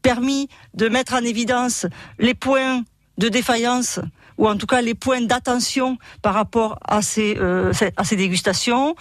[0.02, 1.86] permis de mettre en évidence
[2.18, 2.82] les points
[3.18, 4.00] de défaillance
[4.39, 8.95] ou en tout cas les points d'attention par rapport à ces, euh, à ces dégustations,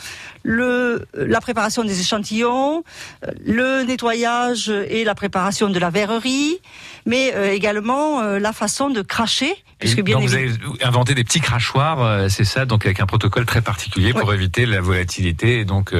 [0.44, 2.84] le, la préparation des échantillons,
[3.26, 6.60] euh, le nettoyage et la préparation de la verrerie,
[7.06, 10.52] mais euh, également euh, la façon de cracher, puisque bien donc vous avez
[10.84, 14.36] inventé des petits crachoirs, c'est ça, donc avec un protocole très particulier pour Oui.
[14.36, 15.94] éviter la volatilité et donc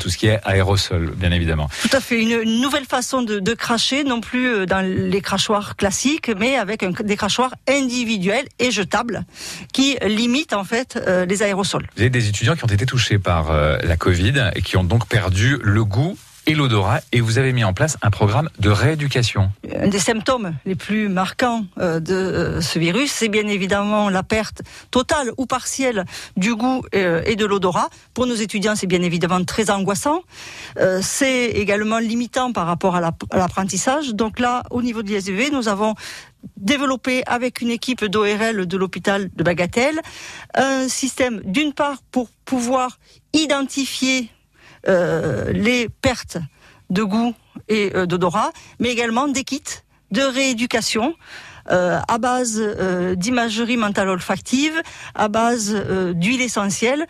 [0.00, 1.70] tout ce qui est aérosol, bien évidemment.
[1.80, 5.76] Tout à fait, une, une nouvelle façon de, de cracher, non plus dans les crachoirs
[5.76, 9.24] classiques, mais avec un- des crachoirs individuels et jetables
[9.72, 11.86] qui limitent en fait euh, les aérosols.
[11.96, 14.84] Vous avez des étudiants qui ont été touchés par euh, la Covid et qui ont
[14.84, 16.16] donc perdu le goût
[16.46, 19.50] et l'odorat et vous avez mis en place un programme de rééducation.
[19.76, 24.22] Un des symptômes les plus marquants euh, de euh, ce virus, c'est bien évidemment la
[24.22, 26.04] perte totale ou partielle
[26.36, 27.88] du goût euh, et de l'odorat.
[28.14, 30.22] Pour nos étudiants, c'est bien évidemment très angoissant.
[31.00, 34.14] C'est également limitant par rapport à l'apprentissage.
[34.14, 35.94] Donc là, au niveau de l'ISV, nous avons
[36.56, 40.00] développé avec une équipe d'ORL de l'hôpital de Bagatelle
[40.54, 42.98] un système d'une part pour pouvoir
[43.32, 44.30] identifier
[44.86, 46.38] les pertes
[46.92, 47.34] de goût
[47.68, 49.62] et euh, d'odorat, mais également des kits
[50.10, 51.14] de rééducation
[51.70, 52.60] euh, à base
[53.16, 54.82] d'imagerie mentale olfactive,
[55.14, 55.74] à base
[56.14, 57.06] d'huile essentielle,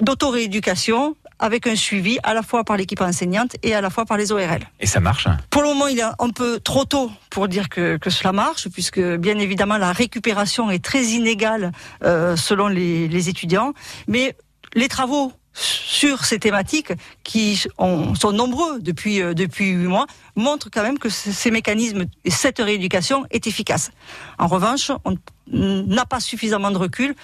[0.00, 4.16] d'autorééducation avec un suivi à la fois par l'équipe enseignante et à la fois par
[4.16, 4.66] les ORL.
[4.80, 7.96] Et ça marche Pour le moment, il est un peu trop tôt pour dire que,
[7.96, 11.72] que cela marche, puisque bien évidemment la récupération est très inégale
[12.02, 13.72] selon les, les étudiants.
[14.08, 14.36] Mais
[14.74, 16.92] les travaux sur ces thématiques
[17.22, 22.30] qui sont nombreux depuis euh, depuis huit mois montrent quand même que ces mécanismes et
[22.30, 23.90] cette rééducation est efficace.
[24.38, 25.16] En revanche, on
[25.52, 27.14] n'a pas suffisamment de recul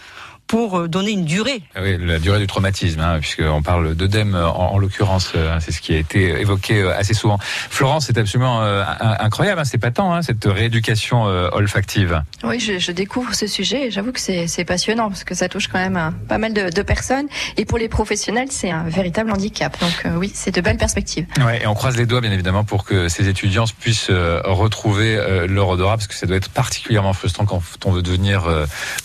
[0.47, 1.63] pour euh, donner une durée.
[1.75, 5.73] Ah oui, la durée du traumatisme, hein, puisqu'on parle d'œdème en, en l'occurrence, euh, c'est
[5.73, 7.39] ce qui a été évoqué euh, assez souvent.
[7.41, 12.23] Florence, c'est absolument incroyable, hein, c'est pas tant, hein, cette rééducation olfactive.
[12.45, 15.69] Oui, je, je, découvre ce sujet et j'avoue que c'est passionnant parce que ça touche
[15.69, 17.27] quand même pas mal de, de, personnes
[17.57, 19.77] et pour les professionnels, c'est un véritable handicap.
[19.81, 21.27] Donc oui, c'est de belles perspectives.
[21.45, 25.69] Ouais, et on croise les doigts bien évidemment pour que ces étudiants puissent retrouver leur
[25.69, 28.45] odorat parce que ça doit être particulièrement frustrant quand on veut devenir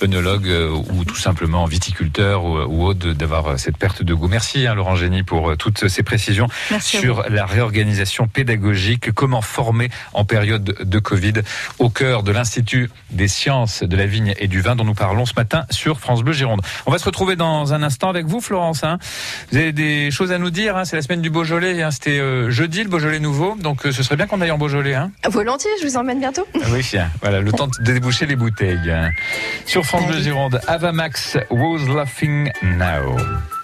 [0.02, 0.50] œnologue
[0.92, 4.28] ou tout simplement simplement viticulteur ou, autre d'avoir euh, cette perte de goût.
[4.28, 6.48] Merci hein, Laurent Génie pour euh, toutes ces précisions
[6.82, 11.36] sur la réorganisation pédagogique, comment former en période de Covid
[11.80, 15.26] au cœur de l'Institut des sciences de la vigne et du vin dont nous parlons
[15.26, 16.60] ce matin sur France Bleu Gironde.
[16.86, 18.84] On va se retrouver dans un instant avec vous Florence.
[18.84, 18.98] Hein.
[19.52, 20.84] Vous avez des choses à nous dire, hein.
[20.84, 24.28] c'est la semaine du Beaujolais, c'était euh, jeudi le Beaujolais nouveau, donc ce serait bien
[24.28, 24.98] qu'on aille en Beaujolais.
[25.30, 26.46] Volontiers, je vous emmène bientôt.
[26.56, 26.86] Ah oui,
[27.22, 28.94] voilà, le temps de déboucher les bouteilles.
[29.66, 33.61] Sur France Bleu Gironde, Avamax was laughing now.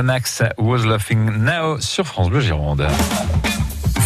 [0.00, 2.88] Avamax was laughing now sur France Bleu Gironde.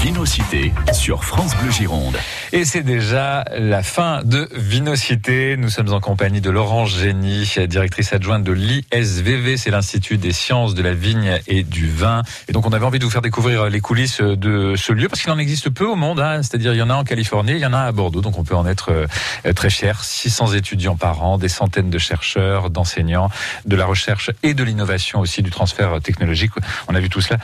[0.04, 2.18] Vinocité sur France Bleu Gironde.
[2.52, 5.56] Et c'est déjà la fin de Vinocité.
[5.56, 10.74] Nous sommes en compagnie de Laurence Génie, directrice adjointe de l'ISVV, c'est l'Institut des sciences
[10.74, 12.22] de la vigne et du vin.
[12.48, 15.22] Et donc on avait envie de vous faire découvrir les coulisses de ce lieu parce
[15.22, 16.20] qu'il en existe peu au monde.
[16.20, 16.42] Hein.
[16.42, 18.44] C'est-à-dire il y en a en Californie, il y en a à Bordeaux, donc on
[18.44, 20.04] peut en être euh, très cher.
[20.04, 23.30] 600 étudiants par an, des centaines de chercheurs, d'enseignants,
[23.64, 26.52] de la recherche et de l'innovation aussi, du transfert technologique.
[26.88, 27.40] On a vu tout cela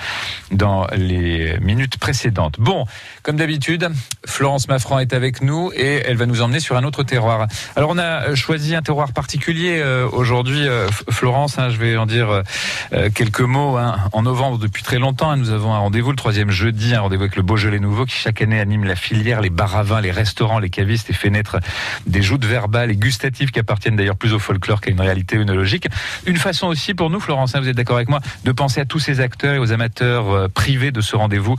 [0.50, 2.49] dans les minutes précédentes.
[2.58, 2.86] Bon,
[3.22, 3.88] comme d'habitude,
[4.26, 7.46] Florence Maffran est avec nous et elle va nous emmener sur un autre terroir.
[7.76, 12.06] Alors on a choisi un terroir particulier euh, aujourd'hui, euh, Florence, hein, je vais en
[12.06, 12.42] dire
[12.92, 13.76] euh, quelques mots.
[13.76, 13.98] Hein.
[14.12, 17.22] En novembre, depuis très longtemps, hein, nous avons un rendez-vous le troisième jeudi, un rendez-vous
[17.24, 20.10] avec le Beaujolais Nouveau qui chaque année anime la filière, les bars à vin, les
[20.10, 21.58] restaurants, les cavistes et fait naître
[22.06, 25.88] des joutes verbales et gustatives qui appartiennent d'ailleurs plus au folklore qu'à une réalité œnologique.
[26.26, 28.98] Une façon aussi pour nous, Florence, vous êtes d'accord avec moi, de penser à tous
[28.98, 31.56] ces acteurs et aux amateurs privés de ce rendez-vous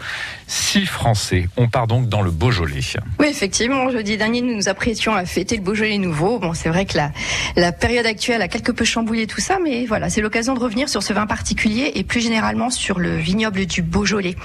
[0.47, 1.49] si français.
[1.57, 2.79] On part donc dans le Beaujolais.
[3.19, 6.39] Oui, effectivement, jeudi dernier, nous nous apprêtions à fêter le Beaujolais nouveau.
[6.39, 7.11] Bon, c'est vrai que la,
[7.57, 10.87] la période actuelle a quelque peu chamboulé tout ça, mais voilà, c'est l'occasion de revenir
[10.87, 14.35] sur ce vin particulier et plus généralement sur le vignoble du Beaujolais.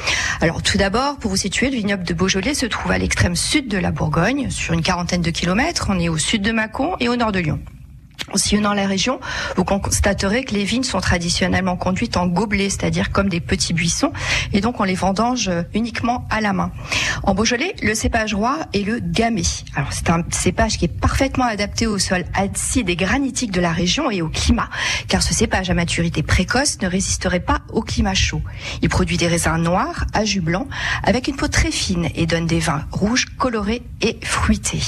[0.40, 3.68] Alors, tout d'abord, pour vous situer, le vignoble de Beaujolais se trouve à l'extrême sud
[3.68, 5.86] de la Bourgogne, sur une quarantaine de kilomètres.
[5.88, 7.60] On est au sud de Mâcon et au nord de Lyon.
[8.32, 9.20] En sillonnant la région,
[9.56, 14.12] vous constaterez que les vignes sont traditionnellement conduites en gobelets, c'est-à-dire comme des petits buissons,
[14.52, 16.72] et donc on les vendange uniquement à la main.
[17.22, 19.42] En Beaujolais, le cépage roi est le gamay.
[19.90, 24.10] C'est un cépage qui est parfaitement adapté au sol acide et granitique de la région
[24.10, 24.68] et au climat,
[25.08, 28.42] car ce cépage à maturité précoce ne résisterait pas au climat chaud.
[28.82, 30.66] Il produit des raisins noirs à jus blanc
[31.04, 34.82] avec une peau très fine et donne des vins rouges colorés et fruités.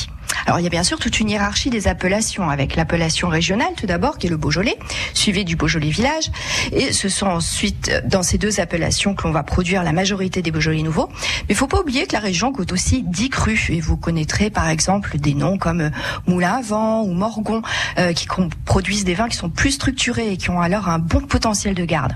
[0.46, 3.86] Alors il y a bien sûr toute une hiérarchie des appellations, avec l'appellation régionale tout
[3.86, 4.78] d'abord, qui est le Beaujolais,
[5.14, 6.30] suivi du Beaujolais village,
[6.72, 10.50] et ce sont ensuite dans ces deux appellations que l'on va produire la majorité des
[10.50, 11.08] Beaujolais nouveaux.
[11.12, 14.50] Mais il faut pas oublier que la région compte aussi 10 crus, et vous connaîtrez
[14.50, 15.90] par exemple des noms comme euh,
[16.26, 17.62] Moulin à Vent ou Morgon,
[17.98, 18.26] euh, qui
[18.64, 21.84] produisent des vins qui sont plus structurés et qui ont alors un bon potentiel de
[21.84, 22.14] garde.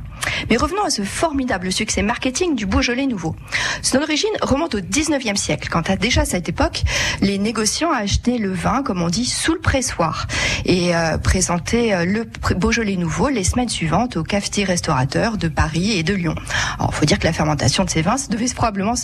[0.51, 3.35] Mais revenons à ce formidable succès marketing du Beaujolais nouveau.
[3.83, 6.83] Son origine remonte au 19e siècle, quand à déjà cette époque,
[7.21, 10.27] les négociants achetaient le vin, comme on dit, sous le pressoir
[10.65, 15.93] et euh, présentaient euh, le Beaujolais nouveau les semaines suivantes aux cafetiers restaurateurs de Paris
[15.93, 16.35] et de Lyon.
[16.79, 18.97] Alors, faut dire que la fermentation de ces vins devait probablement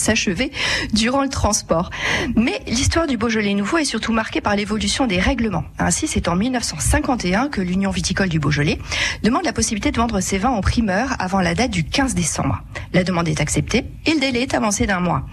[0.00, 0.50] s'achever
[0.92, 1.90] durant le transport.
[2.36, 5.64] Mais l'histoire du Beaujolais nouveau est surtout marquée par l'évolution des règlements.
[5.78, 8.78] Ainsi, c'est en 1951 que l'Union viticole du Beaujolais
[9.22, 12.62] demande la possibilité de vendre ses vins en primeur avant la date du 15 décembre.
[12.92, 15.24] La demande est acceptée et le délai est avancé d'un mois.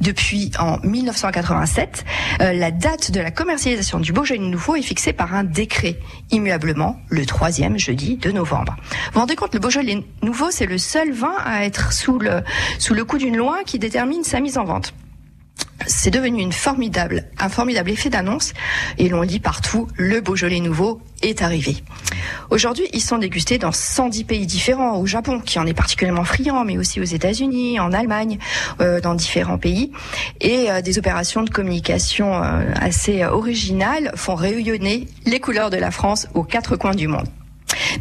[0.00, 2.04] Depuis en 1987,
[2.40, 5.98] euh, la date de la commercialisation du Beaujolais nouveau est fixée par un décret,
[6.30, 8.76] immuablement le troisième jeudi de novembre.
[8.78, 12.42] Vous vous rendez compte, le Beaujolais nouveau, c'est le seul vin à être sous le,
[12.78, 14.92] sous le coup d'une loi qui détermine sa mise en vente
[15.86, 18.52] c'est devenu une formidable, un formidable effet d'annonce
[18.98, 21.82] et l'on lit partout le Beaujolais nouveau est arrivé.
[22.50, 26.64] Aujourd'hui, ils sont dégustés dans 110 pays différents, au Japon qui en est particulièrement friand,
[26.64, 28.38] mais aussi aux États-Unis, en Allemagne,
[28.80, 29.92] euh, dans différents pays.
[30.40, 35.90] Et euh, des opérations de communication euh, assez originales font rayonner les couleurs de la
[35.90, 37.26] France aux quatre coins du monde.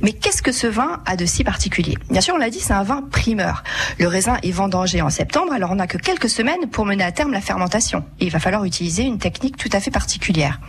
[0.01, 1.97] Mais qu'est-ce que ce vin a de si particulier?
[2.09, 3.63] Bien sûr, on l'a dit, c'est un vin primeur.
[3.97, 7.11] Le raisin est vendangé en septembre, alors on n'a que quelques semaines pour mener à
[7.11, 8.05] terme la fermentation.
[8.20, 10.59] Il va falloir utiliser une technique tout à fait particulière.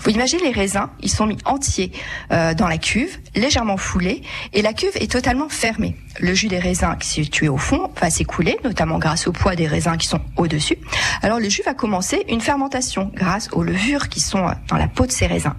[0.00, 1.92] Vous imaginez les raisins, ils sont mis entiers
[2.32, 4.22] euh, dans la cuve, légèrement foulés,
[4.52, 5.96] et la cuve est totalement fermée.
[6.20, 9.56] Le jus des raisins qui est situé au fond va s'écouler, notamment grâce au poids
[9.56, 10.76] des raisins qui sont au-dessus.
[11.22, 14.88] Alors le jus va commencer une fermentation grâce aux levures qui sont euh, dans la
[14.88, 15.54] peau de ces raisins.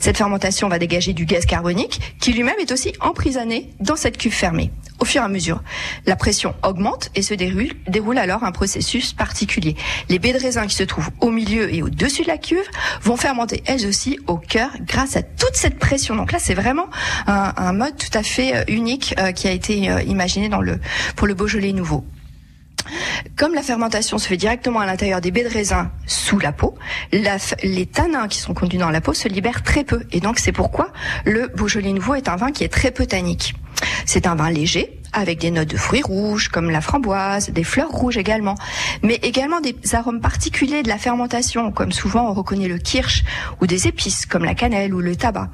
[0.00, 4.34] Cette fermentation va dégager du gaz carbonique qui lui-même est aussi emprisonné dans cette cuve
[4.34, 4.70] fermée.
[5.00, 5.62] Au fur et à mesure,
[6.06, 9.76] la pression augmente et se déroule, alors un processus particulier.
[10.08, 12.66] Les baies de raisin qui se trouvent au milieu et au-dessus de la cuve
[13.02, 16.14] vont fermenter elles aussi au cœur grâce à toute cette pression.
[16.14, 16.86] Donc là, c'est vraiment
[17.26, 20.48] un, mode tout à fait euh, unique euh, qui a été euh, imaginé
[21.16, 22.04] pour le Beaujolais nouveau.
[23.36, 26.74] Comme la fermentation se fait directement à l'intérieur des baies de raisin sous la peau,
[27.12, 30.02] les tanins qui sont conduits dans la peau se libèrent très peu.
[30.12, 30.92] Et donc c'est pourquoi
[31.24, 33.54] le Beaujolais nouveau est un vin qui est très peu tannique.
[34.06, 37.90] C'est un vin léger, avec des notes de fruits rouges comme la framboise, des fleurs
[37.90, 38.56] rouges également,
[39.02, 43.24] mais également des arômes particuliers de la fermentation, comme souvent on reconnaît le kirsch,
[43.60, 45.48] ou des épices comme la cannelle ou le tabac.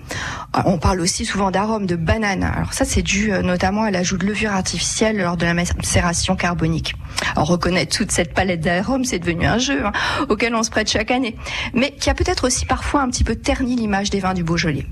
[0.56, 2.42] Euh, On parle aussi souvent d'arômes de banane.
[2.42, 6.36] Alors ça, c'est dû euh, notamment à l'ajout de levure artificielle lors de la macération
[6.36, 6.94] carbonique.
[7.36, 9.92] Alors reconnaître toute cette palette d'arômes, c'est devenu un jeu hein,
[10.28, 11.36] auquel on se prête chaque année,
[11.74, 14.86] mais qui a peut-être aussi parfois un petit peu terni l'image des vins du Beaujolais.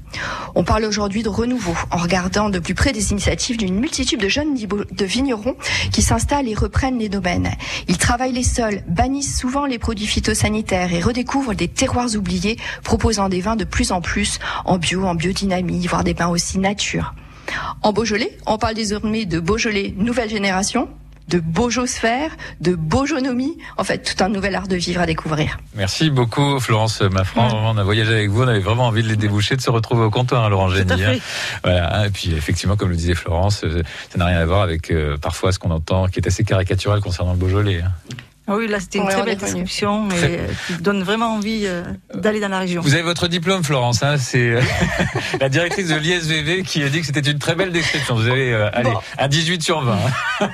[0.54, 4.28] On parle aujourd'hui de renouveau en regardant de plus près des initiatives d'une multitude de
[4.28, 5.56] jeunes de vignerons
[5.90, 7.50] qui s'installent et reprennent les domaines.
[7.88, 13.28] Ils travaillent les sols, bannissent souvent les produits phytosanitaires et redécouvrent des terroirs oubliés, proposant
[13.28, 17.12] des vins de plus en plus en bio, en biodynamie, voire des vins aussi nature.
[17.82, 20.88] En Beaujolais, on parle désormais de Beaujolais nouvelle génération,
[21.28, 25.58] de Beaujosphère, de Beaujonomie, en fait tout un nouvel art de vivre à découvrir.
[25.74, 27.48] Merci beaucoup Florence Maffran.
[27.52, 30.04] On a voyagé avec vous, on avait vraiment envie de les déboucher, de se retrouver
[30.04, 31.04] au comptoir, hein, Laurent Génie.
[31.04, 31.18] Hein.
[31.62, 32.06] Voilà.
[32.06, 35.16] Et puis effectivement, comme le disait Florence, euh, ça n'a rien à voir avec euh,
[35.18, 37.82] parfois ce qu'on entend, qui est assez caricatural concernant le Beaujolais.
[37.82, 37.92] Hein.
[38.50, 41.64] Ah oui, là c'était une Ouais, très belle description et euh, qui donne vraiment envie
[41.66, 41.82] euh,
[42.14, 42.80] d'aller dans la région.
[42.80, 44.02] Vous avez votre diplôme, Florence.
[44.02, 44.60] Hein, c'est euh,
[45.40, 48.14] la directrice de l'ISVV qui a dit que c'était une très belle description.
[48.14, 49.98] Vous avez euh, allez, un 18 sur 20.
[50.40, 50.48] hein.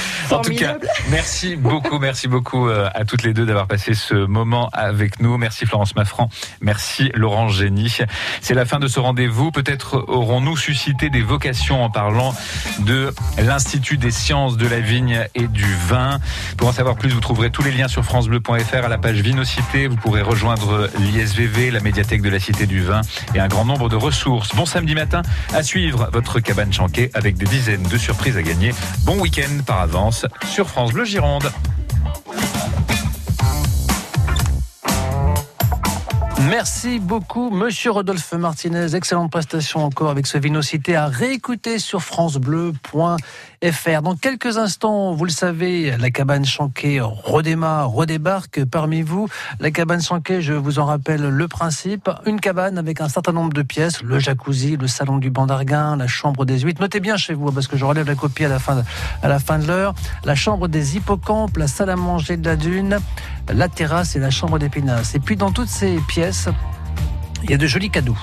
[0.30, 0.76] en tout cas,
[1.10, 5.38] merci beaucoup, merci beaucoup à toutes les deux d'avoir passé ce moment avec nous.
[5.38, 6.28] Merci Florence Maffran,
[6.60, 7.96] merci Laurent Génie.
[8.42, 9.50] C'est la fin de ce rendez-vous.
[9.52, 12.34] Peut-être aurons-nous suscité des vocations en parlant
[12.80, 16.18] de l'Institut des sciences de la vigne et du vin.
[16.58, 19.86] Pour en savoir plus, vous trouverez tous les liens sur francebleu.fr à la page Vinocité.
[19.86, 23.00] Vous pourrez rejoindre l'ISVV, la médiathèque de la Cité du Vin
[23.32, 24.52] et un grand nombre de ressources.
[24.56, 25.22] Bon samedi matin
[25.54, 28.72] à suivre votre cabane chanquée avec des dizaines de surprises à gagner.
[29.04, 31.48] Bon week-end par avance sur France Bleu Gironde.
[36.50, 38.94] Merci beaucoup, Monsieur Rodolphe Martinez.
[38.94, 43.16] Excellente prestation encore avec ce Vinocité à réécouter sur FranceBleu.fr.
[43.60, 49.28] Dans quelques instants, vous le savez, la cabane Chanquet redémarre, redébarque parmi vous.
[49.58, 52.08] La cabane Chanquet, je vous en rappelle le principe.
[52.24, 54.00] Une cabane avec un certain nombre de pièces.
[54.02, 56.80] Le jacuzzi, le salon du bandarguin, la chambre des huîtres.
[56.80, 58.84] Notez bien chez vous, parce que je relève la copie à la fin
[59.22, 59.92] à la fin de l'heure.
[60.24, 62.98] La chambre des hippocampes, la salle à manger de la dune,
[63.52, 65.16] la terrasse et la chambre des pinasses.
[65.16, 66.48] Et puis dans toutes ces pièces,
[67.42, 68.16] il y a de jolis cadeaux.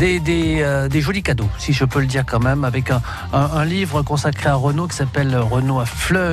[0.00, 2.90] Euh, des jolis cadeaux, si je peux le dire quand même, avec
[3.32, 6.32] un livre consacré à Renault qui s'appelle Renault à fleurs